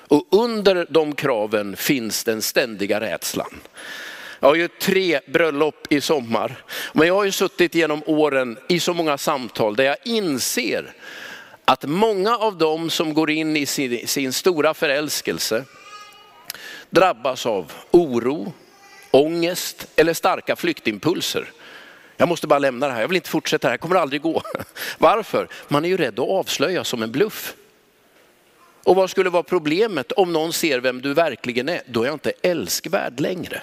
Och 0.08 0.28
under 0.32 0.88
de 0.89 1.15
kraven 1.15 1.76
finns 1.76 2.24
den 2.24 2.41
ständiga 2.41 3.02
rädslan. 3.02 3.62
Jag 4.39 4.48
har 4.48 4.56
ju 4.56 4.67
tre 4.67 5.19
bröllop 5.28 5.88
i 5.89 6.02
sommar, 6.02 6.63
men 6.93 7.08
jag 7.08 7.15
har 7.15 7.24
ju 7.26 7.32
suttit 7.32 7.76
genom 7.76 8.04
åren 8.06 8.58
i 8.69 8.80
så 8.80 8.93
många 8.93 9.17
samtal 9.17 9.76
där 9.76 9.84
jag 9.84 9.98
inser 10.04 10.93
att 11.65 11.86
många 11.86 12.38
av 12.38 12.58
dem 12.58 12.89
som 12.89 13.13
går 13.13 13.30
in 13.30 13.58
i 13.58 13.65
sin, 13.65 14.08
sin 14.08 14.34
stora 14.34 14.74
förälskelse 14.74 15.65
drabbas 16.89 17.45
av 17.45 17.71
oro, 17.91 18.54
ångest 19.12 19.88
eller 19.95 20.13
starka 20.13 20.56
flyktimpulser. 20.56 21.52
Jag 22.17 22.30
måste 22.30 22.47
bara 22.47 22.60
lämna 22.60 22.88
det 22.88 22.93
här, 22.93 23.02
jag 23.02 23.08
vill 23.08 23.15
inte 23.15 23.30
fortsätta 23.30 23.67
det 23.67 23.71
här, 23.71 23.78
kommer 23.78 23.95
aldrig 23.95 24.21
gå. 24.21 24.41
Varför? 24.97 25.47
Man 25.67 25.86
är 25.86 25.89
ju 25.89 25.97
rädd 25.97 26.19
att 26.19 26.30
avslöja 26.30 26.84
som 26.84 27.04
en 27.04 27.12
bluff. 27.12 27.56
Och 28.84 28.95
vad 28.95 29.10
skulle 29.10 29.30
vara 29.30 29.43
problemet 29.43 30.12
om 30.12 30.34
någon 30.34 30.54
ser 30.54 30.80
vem 30.80 31.02
du 31.02 31.13
verkligen 31.13 31.69
är? 31.69 31.82
Då 31.86 32.02
är 32.02 32.06
jag 32.06 32.15
inte 32.15 32.34
älskvärd 32.41 33.19
längre. 33.19 33.62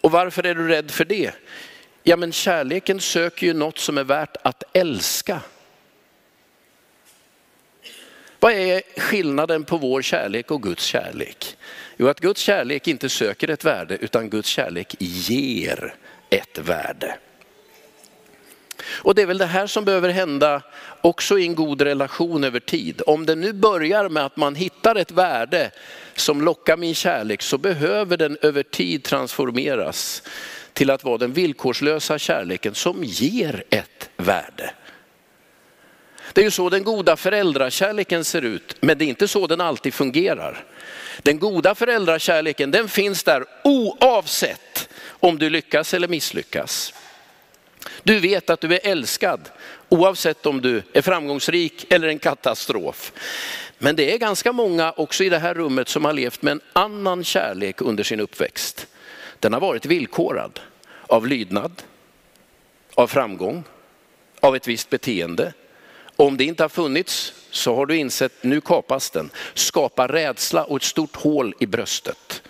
Och 0.00 0.10
varför 0.10 0.46
är 0.46 0.54
du 0.54 0.68
rädd 0.68 0.90
för 0.90 1.04
det? 1.04 1.32
Ja 2.02 2.16
men 2.16 2.32
kärleken 2.32 3.00
söker 3.00 3.46
ju 3.46 3.54
något 3.54 3.78
som 3.78 3.98
är 3.98 4.04
värt 4.04 4.36
att 4.42 4.62
älska. 4.72 5.40
Vad 8.40 8.52
är 8.52 8.82
skillnaden 8.96 9.64
på 9.64 9.76
vår 9.76 10.02
kärlek 10.02 10.50
och 10.50 10.62
Guds 10.62 10.84
kärlek? 10.84 11.56
Jo, 11.96 12.08
att 12.08 12.20
Guds 12.20 12.40
kärlek 12.40 12.88
inte 12.88 13.08
söker 13.08 13.50
ett 13.50 13.64
värde 13.64 13.96
utan 13.96 14.30
Guds 14.30 14.48
kärlek 14.48 14.94
ger 14.98 15.94
ett 16.30 16.58
värde. 16.58 17.14
Och 18.88 19.14
det 19.14 19.22
är 19.22 19.26
väl 19.26 19.38
det 19.38 19.46
här 19.46 19.66
som 19.66 19.84
behöver 19.84 20.08
hända 20.08 20.62
också 21.00 21.38
i 21.38 21.46
en 21.46 21.54
god 21.54 21.82
relation 21.82 22.44
över 22.44 22.60
tid. 22.60 23.02
Om 23.06 23.26
det 23.26 23.34
nu 23.34 23.52
börjar 23.52 24.08
med 24.08 24.24
att 24.24 24.36
man 24.36 24.54
hittar 24.54 24.94
ett 24.94 25.10
värde 25.10 25.70
som 26.14 26.42
lockar 26.42 26.76
min 26.76 26.94
kärlek 26.94 27.42
så 27.42 27.58
behöver 27.58 28.16
den 28.16 28.38
över 28.42 28.62
tid 28.62 29.04
transformeras 29.04 30.22
till 30.72 30.90
att 30.90 31.04
vara 31.04 31.18
den 31.18 31.32
villkorslösa 31.32 32.18
kärleken 32.18 32.74
som 32.74 33.04
ger 33.04 33.64
ett 33.70 34.10
värde. 34.16 34.70
Det 36.38 36.42
är 36.42 36.44
ju 36.44 36.50
så 36.50 36.68
den 36.68 36.84
goda 36.84 37.16
föräldrakärleken 37.16 38.24
ser 38.24 38.42
ut, 38.42 38.76
men 38.80 38.98
det 38.98 39.04
är 39.04 39.06
inte 39.06 39.28
så 39.28 39.46
den 39.46 39.60
alltid 39.60 39.94
fungerar. 39.94 40.64
Den 41.22 41.38
goda 41.38 41.74
föräldrakärleken 41.74 42.70
den 42.70 42.88
finns 42.88 43.22
där 43.22 43.44
oavsett 43.64 44.88
om 45.08 45.38
du 45.38 45.50
lyckas 45.50 45.94
eller 45.94 46.08
misslyckas. 46.08 46.94
Du 48.02 48.20
vet 48.20 48.50
att 48.50 48.60
du 48.60 48.74
är 48.74 48.80
älskad 48.82 49.40
oavsett 49.88 50.46
om 50.46 50.60
du 50.60 50.82
är 50.92 51.02
framgångsrik 51.02 51.92
eller 51.92 52.08
en 52.08 52.18
katastrof. 52.18 53.12
Men 53.78 53.96
det 53.96 54.14
är 54.14 54.18
ganska 54.18 54.52
många 54.52 54.92
också 54.92 55.24
i 55.24 55.28
det 55.28 55.38
här 55.38 55.54
rummet 55.54 55.88
som 55.88 56.04
har 56.04 56.12
levt 56.12 56.42
med 56.42 56.52
en 56.52 56.60
annan 56.72 57.24
kärlek 57.24 57.80
under 57.80 58.04
sin 58.04 58.20
uppväxt. 58.20 58.86
Den 59.38 59.52
har 59.52 59.60
varit 59.60 59.86
villkorad 59.86 60.60
av 61.06 61.26
lydnad, 61.26 61.82
av 62.94 63.06
framgång, 63.06 63.64
av 64.40 64.56
ett 64.56 64.68
visst 64.68 64.90
beteende. 64.90 65.52
Om 66.20 66.36
det 66.36 66.44
inte 66.44 66.64
har 66.64 66.68
funnits 66.68 67.32
så 67.50 67.74
har 67.74 67.86
du 67.86 67.96
insett, 67.96 68.32
nu 68.40 68.60
kapas 68.60 69.10
den. 69.10 69.30
Skapa 69.54 70.08
rädsla 70.08 70.64
och 70.64 70.76
ett 70.76 70.82
stort 70.82 71.16
hål 71.16 71.54
i 71.60 71.66
bröstet. 71.66 72.42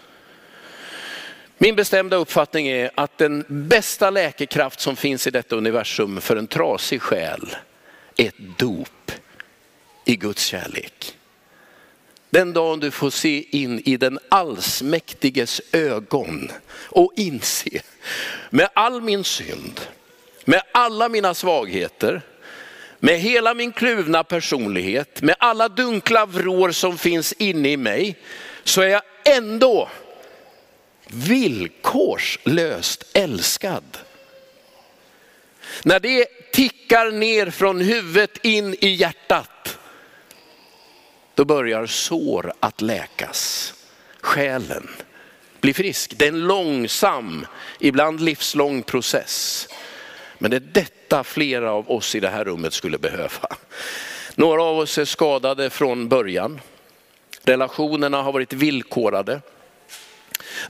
Min 1.58 1.76
bestämda 1.76 2.16
uppfattning 2.16 2.68
är 2.68 2.90
att 2.94 3.18
den 3.18 3.44
bästa 3.48 4.10
läkekraft 4.10 4.80
som 4.80 4.96
finns 4.96 5.26
i 5.26 5.30
detta 5.30 5.56
universum 5.56 6.20
för 6.20 6.36
en 6.36 6.46
trasig 6.46 7.02
själ 7.02 7.56
är 8.16 8.26
ett 8.26 8.58
dop 8.58 9.12
i 10.04 10.16
Guds 10.16 10.44
kärlek. 10.44 11.16
Den 12.30 12.52
dagen 12.52 12.80
du 12.80 12.90
får 12.90 13.10
se 13.10 13.44
in 13.50 13.82
i 13.84 13.96
den 13.96 14.18
allsmäktiges 14.28 15.60
ögon 15.72 16.50
och 16.70 17.12
inse 17.16 17.80
med 18.50 18.68
all 18.74 19.00
min 19.00 19.24
synd, 19.24 19.80
med 20.44 20.62
alla 20.72 21.08
mina 21.08 21.34
svagheter, 21.34 22.22
med 23.00 23.20
hela 23.20 23.54
min 23.54 23.72
kluvna 23.72 24.24
personlighet, 24.24 25.22
med 25.22 25.36
alla 25.38 25.68
dunkla 25.68 26.26
vrår 26.26 26.70
som 26.70 26.98
finns 26.98 27.32
inne 27.32 27.68
i 27.68 27.76
mig, 27.76 28.18
så 28.64 28.80
är 28.80 28.88
jag 28.88 29.02
ändå 29.24 29.88
villkorslöst 31.06 33.04
älskad. 33.12 33.98
När 35.82 36.00
det 36.00 36.26
tickar 36.52 37.10
ner 37.10 37.50
från 37.50 37.80
huvudet 37.80 38.44
in 38.44 38.74
i 38.80 38.88
hjärtat, 38.88 39.78
då 41.34 41.44
börjar 41.44 41.86
sår 41.86 42.52
att 42.60 42.80
läkas. 42.80 43.74
Själen 44.20 44.88
blir 45.60 45.74
frisk. 45.74 46.14
Det 46.16 46.24
är 46.24 46.28
en 46.28 46.46
långsam, 46.46 47.46
ibland 47.80 48.20
livslång 48.20 48.82
process. 48.82 49.68
Men 50.38 50.50
det 50.50 50.56
är 50.56 50.68
detta 50.72 51.24
flera 51.24 51.72
av 51.72 51.90
oss 51.90 52.14
i 52.14 52.20
det 52.20 52.28
här 52.28 52.44
rummet 52.44 52.72
skulle 52.72 52.98
behöva. 52.98 53.56
Några 54.34 54.62
av 54.62 54.78
oss 54.78 54.98
är 54.98 55.04
skadade 55.04 55.70
från 55.70 56.08
början. 56.08 56.60
Relationerna 57.42 58.22
har 58.22 58.32
varit 58.32 58.52
villkorade. 58.52 59.40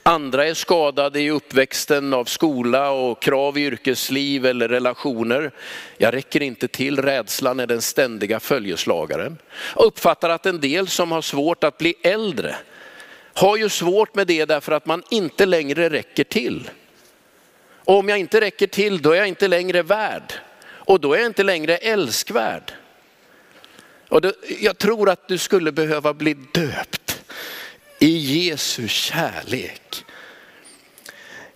Andra 0.03 0.47
är 0.47 0.55
skadade 0.55 1.21
i 1.21 1.31
uppväxten 1.31 2.15
av 2.15 2.25
skola 2.25 2.91
och 2.91 3.23
krav 3.23 3.59
i 3.59 3.61
yrkesliv 3.61 4.47
eller 4.47 4.69
relationer. 4.69 5.51
Jag 5.99 6.15
räcker 6.15 6.43
inte 6.43 6.69
till, 6.69 7.03
rädslan 7.03 7.61
är 7.61 7.67
den 7.67 7.83
ständiga 7.83 8.41
följeslagaren. 8.41 9.39
Jag 9.77 9.85
uppfattar 9.85 10.31
att 10.31 10.47
en 10.47 10.61
del 10.61 10.89
som 10.89 11.13
har 11.13 11.23
svårt 11.23 11.65
att 11.65 11.79
bli 11.79 11.95
äldre 12.03 12.57
har 13.35 13.57
ju 13.57 13.69
svårt 13.69 14.15
med 14.15 14.27
det 14.27 14.45
därför 14.45 14.73
att 14.73 14.87
man 14.87 15.03
inte 15.11 15.47
längre 15.47 15.91
räcker 15.91 16.25
till. 16.25 16.71
Och 17.89 17.99
om 17.99 18.09
jag 18.09 18.19
inte 18.19 18.41
räcker 18.41 18.67
till 18.67 19.03
då 19.03 19.13
är 19.13 19.17
jag 19.17 19.29
inte 19.29 19.49
längre 19.49 19.83
värd. 19.83 20.33
Och 20.65 21.01
då 21.01 21.13
är 21.15 21.19
jag 21.19 21.27
inte 21.27 21.43
längre 21.43 21.77
älskvärd. 21.77 22.73
Och 24.09 24.21
då, 24.21 24.33
jag 24.61 24.79
tror 24.79 25.11
att 25.11 25.29
du 25.29 25.39
skulle 25.39 25.73
behöva 25.73 26.15
bli 26.15 26.35
döpt 26.35 27.23
i 27.99 28.17
Jesu 28.17 28.89
kärlek. 28.89 30.05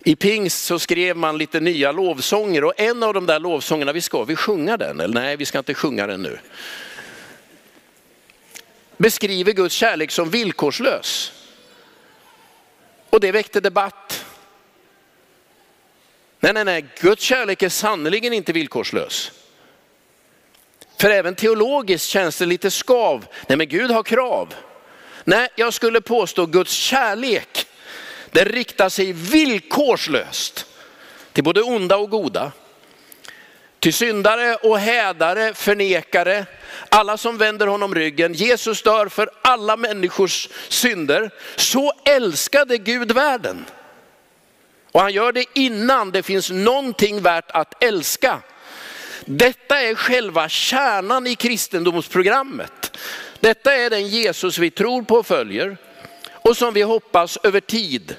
I 0.03 0.15
pingst 0.15 0.63
så 0.65 0.79
skrev 0.79 1.17
man 1.17 1.37
lite 1.37 1.59
nya 1.59 1.91
lovsånger 1.91 2.63
och 2.63 2.73
en 2.77 3.03
av 3.03 3.13
de 3.13 3.25
där 3.25 3.39
lovsångerna, 3.39 3.93
vi 3.93 4.01
ska 4.01 4.23
vi 4.23 4.35
sjunga 4.35 4.77
den? 4.77 4.99
Eller 4.99 5.21
nej, 5.21 5.37
vi 5.37 5.45
ska 5.45 5.57
inte 5.57 5.73
sjunga 5.73 6.07
den 6.07 6.21
nu. 6.21 6.39
Beskriver 8.97 9.51
Guds 9.51 9.75
kärlek 9.75 10.11
som 10.11 10.29
villkorslös. 10.29 11.31
Och 13.09 13.19
det 13.19 13.31
väckte 13.31 13.59
debatt. 13.59 14.25
Nej, 16.43 16.53
nej, 16.53 16.65
nej, 16.65 16.85
Guds 16.99 17.23
kärlek 17.23 17.63
är 17.63 17.69
sannerligen 17.69 18.33
inte 18.33 18.53
villkorslös. 18.53 19.31
För 20.99 21.09
även 21.09 21.35
teologiskt 21.35 22.07
känns 22.07 22.37
det 22.37 22.45
lite 22.45 22.71
skav. 22.71 23.25
Nej, 23.47 23.57
men 23.57 23.67
Gud 23.67 23.91
har 23.91 24.03
krav. 24.03 24.55
Nej, 25.23 25.49
jag 25.55 25.73
skulle 25.73 26.01
påstå 26.01 26.45
Guds 26.45 26.71
kärlek, 26.71 27.67
den 28.31 28.45
riktar 28.45 28.89
sig 28.89 29.11
villkorslöst 29.13 30.65
till 31.33 31.43
både 31.43 31.61
onda 31.61 31.97
och 31.97 32.09
goda. 32.09 32.51
Till 33.79 33.93
syndare 33.93 34.55
och 34.55 34.79
hädare, 34.79 35.53
förnekare, 35.53 36.45
alla 36.89 37.17
som 37.17 37.37
vänder 37.37 37.67
honom 37.67 37.95
ryggen. 37.95 38.33
Jesus 38.33 38.83
dör 38.83 39.07
för 39.07 39.29
alla 39.41 39.77
människors 39.77 40.49
synder. 40.69 41.31
Så 41.55 41.93
älskade 42.05 42.77
Gud 42.77 43.11
världen. 43.11 43.65
Och 44.93 45.01
han 45.01 45.13
gör 45.13 45.31
det 45.31 45.45
innan 45.53 46.11
det 46.11 46.23
finns 46.23 46.49
någonting 46.51 47.21
värt 47.21 47.51
att 47.51 47.83
älska. 47.83 48.41
Detta 49.25 49.81
är 49.81 49.95
själva 49.95 50.49
kärnan 50.49 51.27
i 51.27 51.35
kristendomsprogrammet. 51.35 52.97
Detta 53.39 53.75
är 53.75 53.89
den 53.89 54.07
Jesus 54.07 54.57
vi 54.57 54.71
tror 54.71 55.01
på 55.01 55.15
och 55.15 55.27
följer 55.27 55.77
och 56.31 56.57
som 56.57 56.73
vi 56.73 56.81
hoppas 56.81 57.37
över 57.43 57.59
tid 57.59 58.15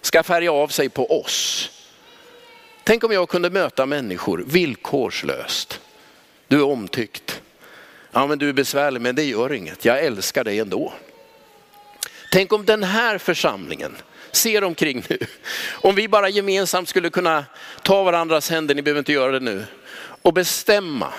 ska 0.00 0.22
färga 0.22 0.52
av 0.52 0.68
sig 0.68 0.88
på 0.88 1.20
oss. 1.20 1.70
Tänk 2.84 3.04
om 3.04 3.12
jag 3.12 3.28
kunde 3.28 3.50
möta 3.50 3.86
människor 3.86 4.44
villkorslöst. 4.46 5.80
Du 6.48 6.56
är 6.56 6.64
omtyckt. 6.64 7.42
Ja 8.12 8.26
men 8.26 8.38
du 8.38 8.48
är 8.48 8.52
besvärlig 8.52 9.00
men 9.00 9.14
det 9.14 9.24
gör 9.24 9.52
inget, 9.52 9.84
jag 9.84 10.04
älskar 10.04 10.44
dig 10.44 10.60
ändå. 10.60 10.92
Tänk 12.32 12.52
om 12.52 12.64
den 12.64 12.82
här 12.82 13.18
församlingen 13.18 13.96
ser 14.36 14.64
omkring 14.64 15.04
nu. 15.08 15.18
Om 15.72 15.94
vi 15.94 16.08
bara 16.08 16.28
gemensamt 16.28 16.88
skulle 16.88 17.10
kunna 17.10 17.44
ta 17.82 18.02
varandras 18.02 18.50
händer, 18.50 18.74
ni 18.74 18.82
behöver 18.82 18.98
inte 18.98 19.12
göra 19.12 19.32
det 19.32 19.40
nu, 19.40 19.64
och 20.22 20.32
bestämma 20.32 21.12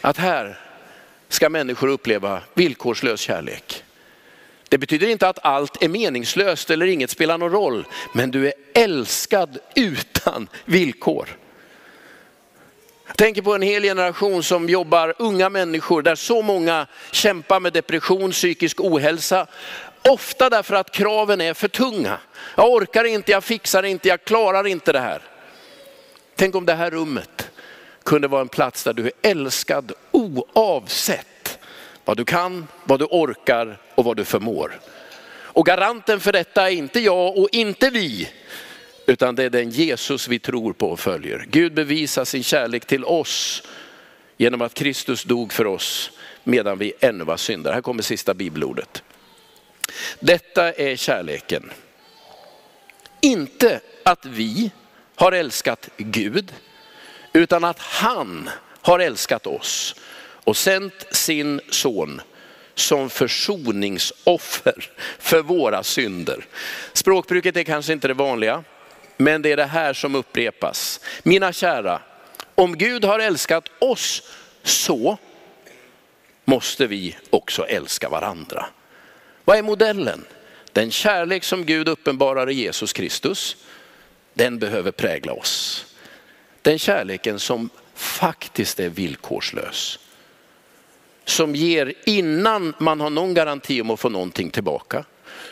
att 0.00 0.16
här 0.16 0.58
ska 1.28 1.48
människor 1.48 1.88
uppleva 1.88 2.40
villkorslös 2.54 3.20
kärlek. 3.20 3.84
Det 4.68 4.78
betyder 4.78 5.08
inte 5.08 5.28
att 5.28 5.44
allt 5.44 5.82
är 5.82 5.88
meningslöst 5.88 6.70
eller 6.70 6.86
inget 6.86 7.10
spelar 7.10 7.38
någon 7.38 7.52
roll, 7.52 7.86
men 8.14 8.30
du 8.30 8.46
är 8.46 8.52
älskad 8.74 9.58
utan 9.74 10.48
villkor. 10.64 11.28
Jag 13.06 13.16
tänker 13.16 13.42
på 13.42 13.54
en 13.54 13.62
hel 13.62 13.82
generation 13.82 14.42
som 14.42 14.68
jobbar, 14.68 15.14
unga 15.18 15.48
människor, 15.48 16.02
där 16.02 16.14
så 16.14 16.42
många 16.42 16.86
kämpar 17.10 17.60
med 17.60 17.72
depression, 17.72 18.30
psykisk 18.30 18.80
ohälsa. 18.80 19.46
Ofta 20.04 20.50
därför 20.50 20.74
att 20.74 20.90
kraven 20.90 21.40
är 21.40 21.54
för 21.54 21.68
tunga. 21.68 22.18
Jag 22.56 22.72
orkar 22.72 23.04
inte, 23.04 23.32
jag 23.32 23.44
fixar 23.44 23.82
inte, 23.82 24.08
jag 24.08 24.24
klarar 24.24 24.66
inte 24.66 24.92
det 24.92 25.00
här. 25.00 25.22
Tänk 26.36 26.54
om 26.54 26.66
det 26.66 26.74
här 26.74 26.90
rummet 26.90 27.50
kunde 28.04 28.28
vara 28.28 28.40
en 28.40 28.48
plats 28.48 28.84
där 28.84 28.92
du 28.92 29.06
är 29.06 29.12
älskad 29.22 29.92
oavsett 30.10 31.58
vad 32.04 32.16
du 32.16 32.24
kan, 32.24 32.66
vad 32.84 32.98
du 32.98 33.04
orkar 33.04 33.78
och 33.94 34.04
vad 34.04 34.16
du 34.16 34.24
förmår. 34.24 34.80
Och 35.54 35.66
garanten 35.66 36.20
för 36.20 36.32
detta 36.32 36.70
är 36.70 36.74
inte 36.74 37.00
jag 37.00 37.38
och 37.38 37.48
inte 37.52 37.90
vi, 37.90 38.28
utan 39.06 39.34
det 39.34 39.44
är 39.44 39.50
den 39.50 39.70
Jesus 39.70 40.28
vi 40.28 40.38
tror 40.38 40.72
på 40.72 40.90
och 40.90 41.00
följer. 41.00 41.46
Gud 41.50 41.74
bevisar 41.74 42.24
sin 42.24 42.42
kärlek 42.42 42.86
till 42.86 43.04
oss 43.04 43.62
genom 44.36 44.62
att 44.62 44.74
Kristus 44.74 45.24
dog 45.24 45.52
för 45.52 45.66
oss 45.66 46.10
medan 46.44 46.78
vi 46.78 46.92
ännu 47.00 47.24
var 47.24 47.36
syndare. 47.36 47.74
Här 47.74 47.82
kommer 47.82 48.02
sista 48.02 48.34
bibelordet. 48.34 49.02
Detta 50.20 50.72
är 50.72 50.96
kärleken. 50.96 51.72
Inte 53.20 53.80
att 54.02 54.26
vi 54.26 54.70
har 55.14 55.32
älskat 55.32 55.88
Gud, 55.96 56.54
utan 57.32 57.64
att 57.64 57.78
han 57.78 58.50
har 58.82 58.98
älskat 58.98 59.46
oss 59.46 59.94
och 60.44 60.56
sänt 60.56 61.06
sin 61.10 61.60
son 61.70 62.20
som 62.74 63.10
försoningsoffer 63.10 64.90
för 65.18 65.42
våra 65.42 65.82
synder. 65.82 66.46
Språkbruket 66.92 67.56
är 67.56 67.64
kanske 67.64 67.92
inte 67.92 68.08
det 68.08 68.14
vanliga, 68.14 68.64
men 69.16 69.42
det 69.42 69.52
är 69.52 69.56
det 69.56 69.64
här 69.64 69.92
som 69.92 70.14
upprepas. 70.14 71.00
Mina 71.22 71.52
kära, 71.52 72.02
om 72.54 72.78
Gud 72.78 73.04
har 73.04 73.18
älskat 73.18 73.64
oss 73.78 74.22
så 74.62 75.18
måste 76.44 76.86
vi 76.86 77.16
också 77.30 77.66
älska 77.66 78.08
varandra. 78.08 78.66
Vad 79.44 79.58
är 79.58 79.62
modellen? 79.62 80.24
Den 80.72 80.90
kärlek 80.90 81.44
som 81.44 81.64
Gud 81.64 81.88
uppenbarar 81.88 82.50
i 82.50 82.54
Jesus 82.54 82.92
Kristus, 82.92 83.56
den 84.34 84.58
behöver 84.58 84.90
prägla 84.90 85.32
oss. 85.32 85.86
Den 86.62 86.78
kärleken 86.78 87.38
som 87.38 87.70
faktiskt 87.94 88.80
är 88.80 88.88
villkorslös. 88.88 89.98
Som 91.24 91.54
ger 91.54 91.94
innan 92.06 92.74
man 92.78 93.00
har 93.00 93.10
någon 93.10 93.34
garanti 93.34 93.80
om 93.80 93.90
att 93.90 94.00
få 94.00 94.08
någonting 94.08 94.50
tillbaka. 94.50 95.04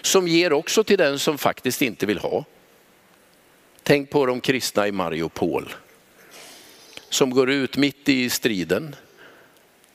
Som 0.03 0.29
ger 0.29 0.53
också 0.53 0.85
till 0.85 0.99
den 0.99 1.19
som 1.19 1.39
faktiskt 1.39 1.83
inte 1.83 2.07
vill 2.07 2.19
ha. 2.19 2.45
Tänk 3.83 4.11
på 4.11 4.27
de 4.27 4.41
kristna 4.41 4.89
i 4.89 4.93
Mariupol. 4.93 5.75
Som 7.09 7.31
går 7.31 7.51
ut 7.51 7.77
mitt 7.77 8.09
i 8.09 8.31
striden 8.31 8.97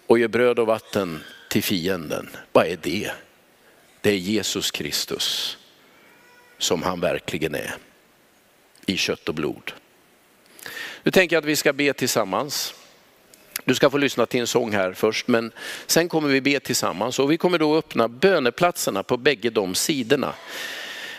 och 0.08 0.20
ger 0.20 0.28
bröd 0.28 0.60
och 0.60 0.68
vatten 0.68 1.24
till 1.50 1.64
fienden. 1.64 2.30
Vad 2.52 2.68
är 2.68 2.78
det? 2.82 3.12
Det 4.06 4.12
är 4.12 4.18
Jesus 4.18 4.72
Kristus 4.72 5.58
som 6.58 6.84
han 6.84 7.00
verkligen 7.00 7.56
är 7.56 7.76
i 8.86 8.98
kött 8.98 9.30
och 9.30 9.36
blod. 9.36 9.72
Nu 11.04 11.12
tänker 11.12 11.36
jag 11.36 11.42
att 11.42 11.48
vi 11.48 11.56
ska 11.56 11.74
be 11.74 11.94
tillsammans. 11.94 12.74
Du 13.64 13.76
ska 13.76 13.90
få 13.90 13.98
lyssna 13.98 14.26
till 14.26 14.40
en 14.40 14.48
sång 14.48 14.74
här 14.74 14.94
först, 14.94 15.28
men 15.28 15.52
sen 15.88 16.10
kommer 16.10 16.30
vi 16.30 16.42
be 16.42 16.60
tillsammans 16.60 17.20
och 17.20 17.32
vi 17.32 17.38
kommer 17.38 17.58
då 17.58 17.76
öppna 17.76 18.08
böneplatserna 18.08 19.04
på 19.04 19.18
bägge 19.18 19.50
de 19.50 19.76
sidorna. 19.76 20.34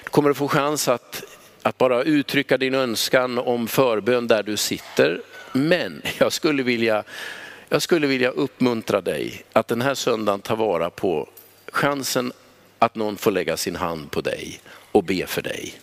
Du 0.04 0.10
kommer 0.10 0.30
att 0.30 0.36
få 0.36 0.48
chans 0.48 0.88
att, 0.88 1.22
att 1.62 1.78
bara 1.78 2.02
uttrycka 2.02 2.58
din 2.58 2.74
önskan 2.74 3.38
om 3.38 3.68
förbön 3.68 4.26
där 4.26 4.42
du 4.42 4.56
sitter. 4.56 5.20
Men 5.52 6.02
jag 6.18 6.32
skulle 6.32 6.62
vilja, 6.62 7.04
jag 7.68 7.82
skulle 7.82 8.06
vilja 8.06 8.30
uppmuntra 8.30 9.00
dig 9.00 9.44
att 9.52 9.68
den 9.68 9.82
här 9.82 9.94
söndagen 9.94 10.40
ta 10.40 10.54
vara 10.54 10.90
på 10.90 11.28
chansen 11.72 12.32
att 12.86 12.94
någon 12.94 13.16
får 13.16 13.30
lägga 13.30 13.56
sin 13.56 13.76
hand 13.76 14.10
på 14.10 14.20
dig 14.20 14.60
och 14.92 15.04
be 15.04 15.26
för 15.26 15.42
dig. 15.42 15.74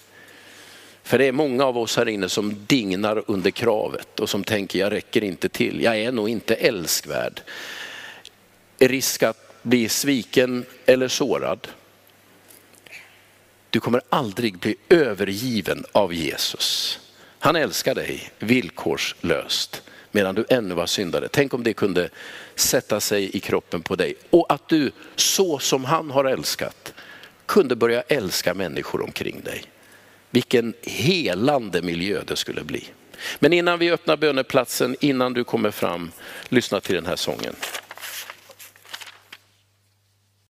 För 1.04 1.18
det 1.18 1.26
är 1.26 1.32
många 1.32 1.66
av 1.66 1.78
oss 1.78 1.98
här 1.98 2.10
inne 2.10 2.30
som 2.30 2.66
dignar 2.66 3.24
under 3.28 3.52
kravet 3.52 4.20
och 4.20 4.30
som 4.30 4.44
tänker 4.44 4.80
jag 4.80 4.92
räcker 4.92 5.24
inte 5.24 5.50
till, 5.50 5.82
jag 5.82 5.98
är 6.00 6.12
nog 6.12 6.30
inte 6.30 6.56
älskvärd. 6.56 7.42
Risk 8.80 9.24
att 9.24 9.64
bli 9.64 9.90
sviken 9.90 10.66
eller 10.86 11.08
sårad. 11.08 11.68
Du 13.70 13.80
kommer 13.80 14.02
aldrig 14.10 14.58
bli 14.58 14.76
övergiven 14.90 15.86
av 15.92 16.14
Jesus. 16.14 17.00
Han 17.40 17.56
älskar 17.56 17.96
dig 17.96 18.32
villkorslöst 18.40 19.82
medan 20.12 20.36
du 20.36 20.46
ännu 20.50 20.76
var 20.76 20.86
syndare. 20.86 21.28
Tänk 21.28 21.54
om 21.54 21.64
det 21.64 21.74
kunde 21.74 22.10
sätta 22.56 23.00
sig 23.00 23.38
i 23.38 23.40
kroppen 23.40 23.82
på 23.82 23.96
dig 23.96 24.16
och 24.30 24.54
att 24.54 24.70
du 24.70 24.92
så 25.16 25.60
som 25.60 25.86
han 25.86 26.12
har 26.12 26.26
älskat 26.26 26.93
kunde 27.54 27.76
börja 27.76 28.02
älska 28.02 28.54
människor 28.54 29.02
omkring 29.02 29.42
dig. 29.42 29.64
Vilken 30.32 30.74
helande 30.82 31.82
miljö 31.82 32.22
det 32.26 32.36
skulle 32.36 32.64
bli. 32.64 32.86
Men 33.40 33.54
innan 33.54 33.80
vi 33.80 33.92
öppnar 33.92 34.18
böneplatsen, 34.18 34.96
innan 35.00 35.34
du 35.34 35.44
kommer 35.44 35.72
fram, 35.72 36.12
lyssna 36.50 36.80
till 36.80 36.96
den 36.96 37.06
här 37.06 37.16
sången. 37.16 37.56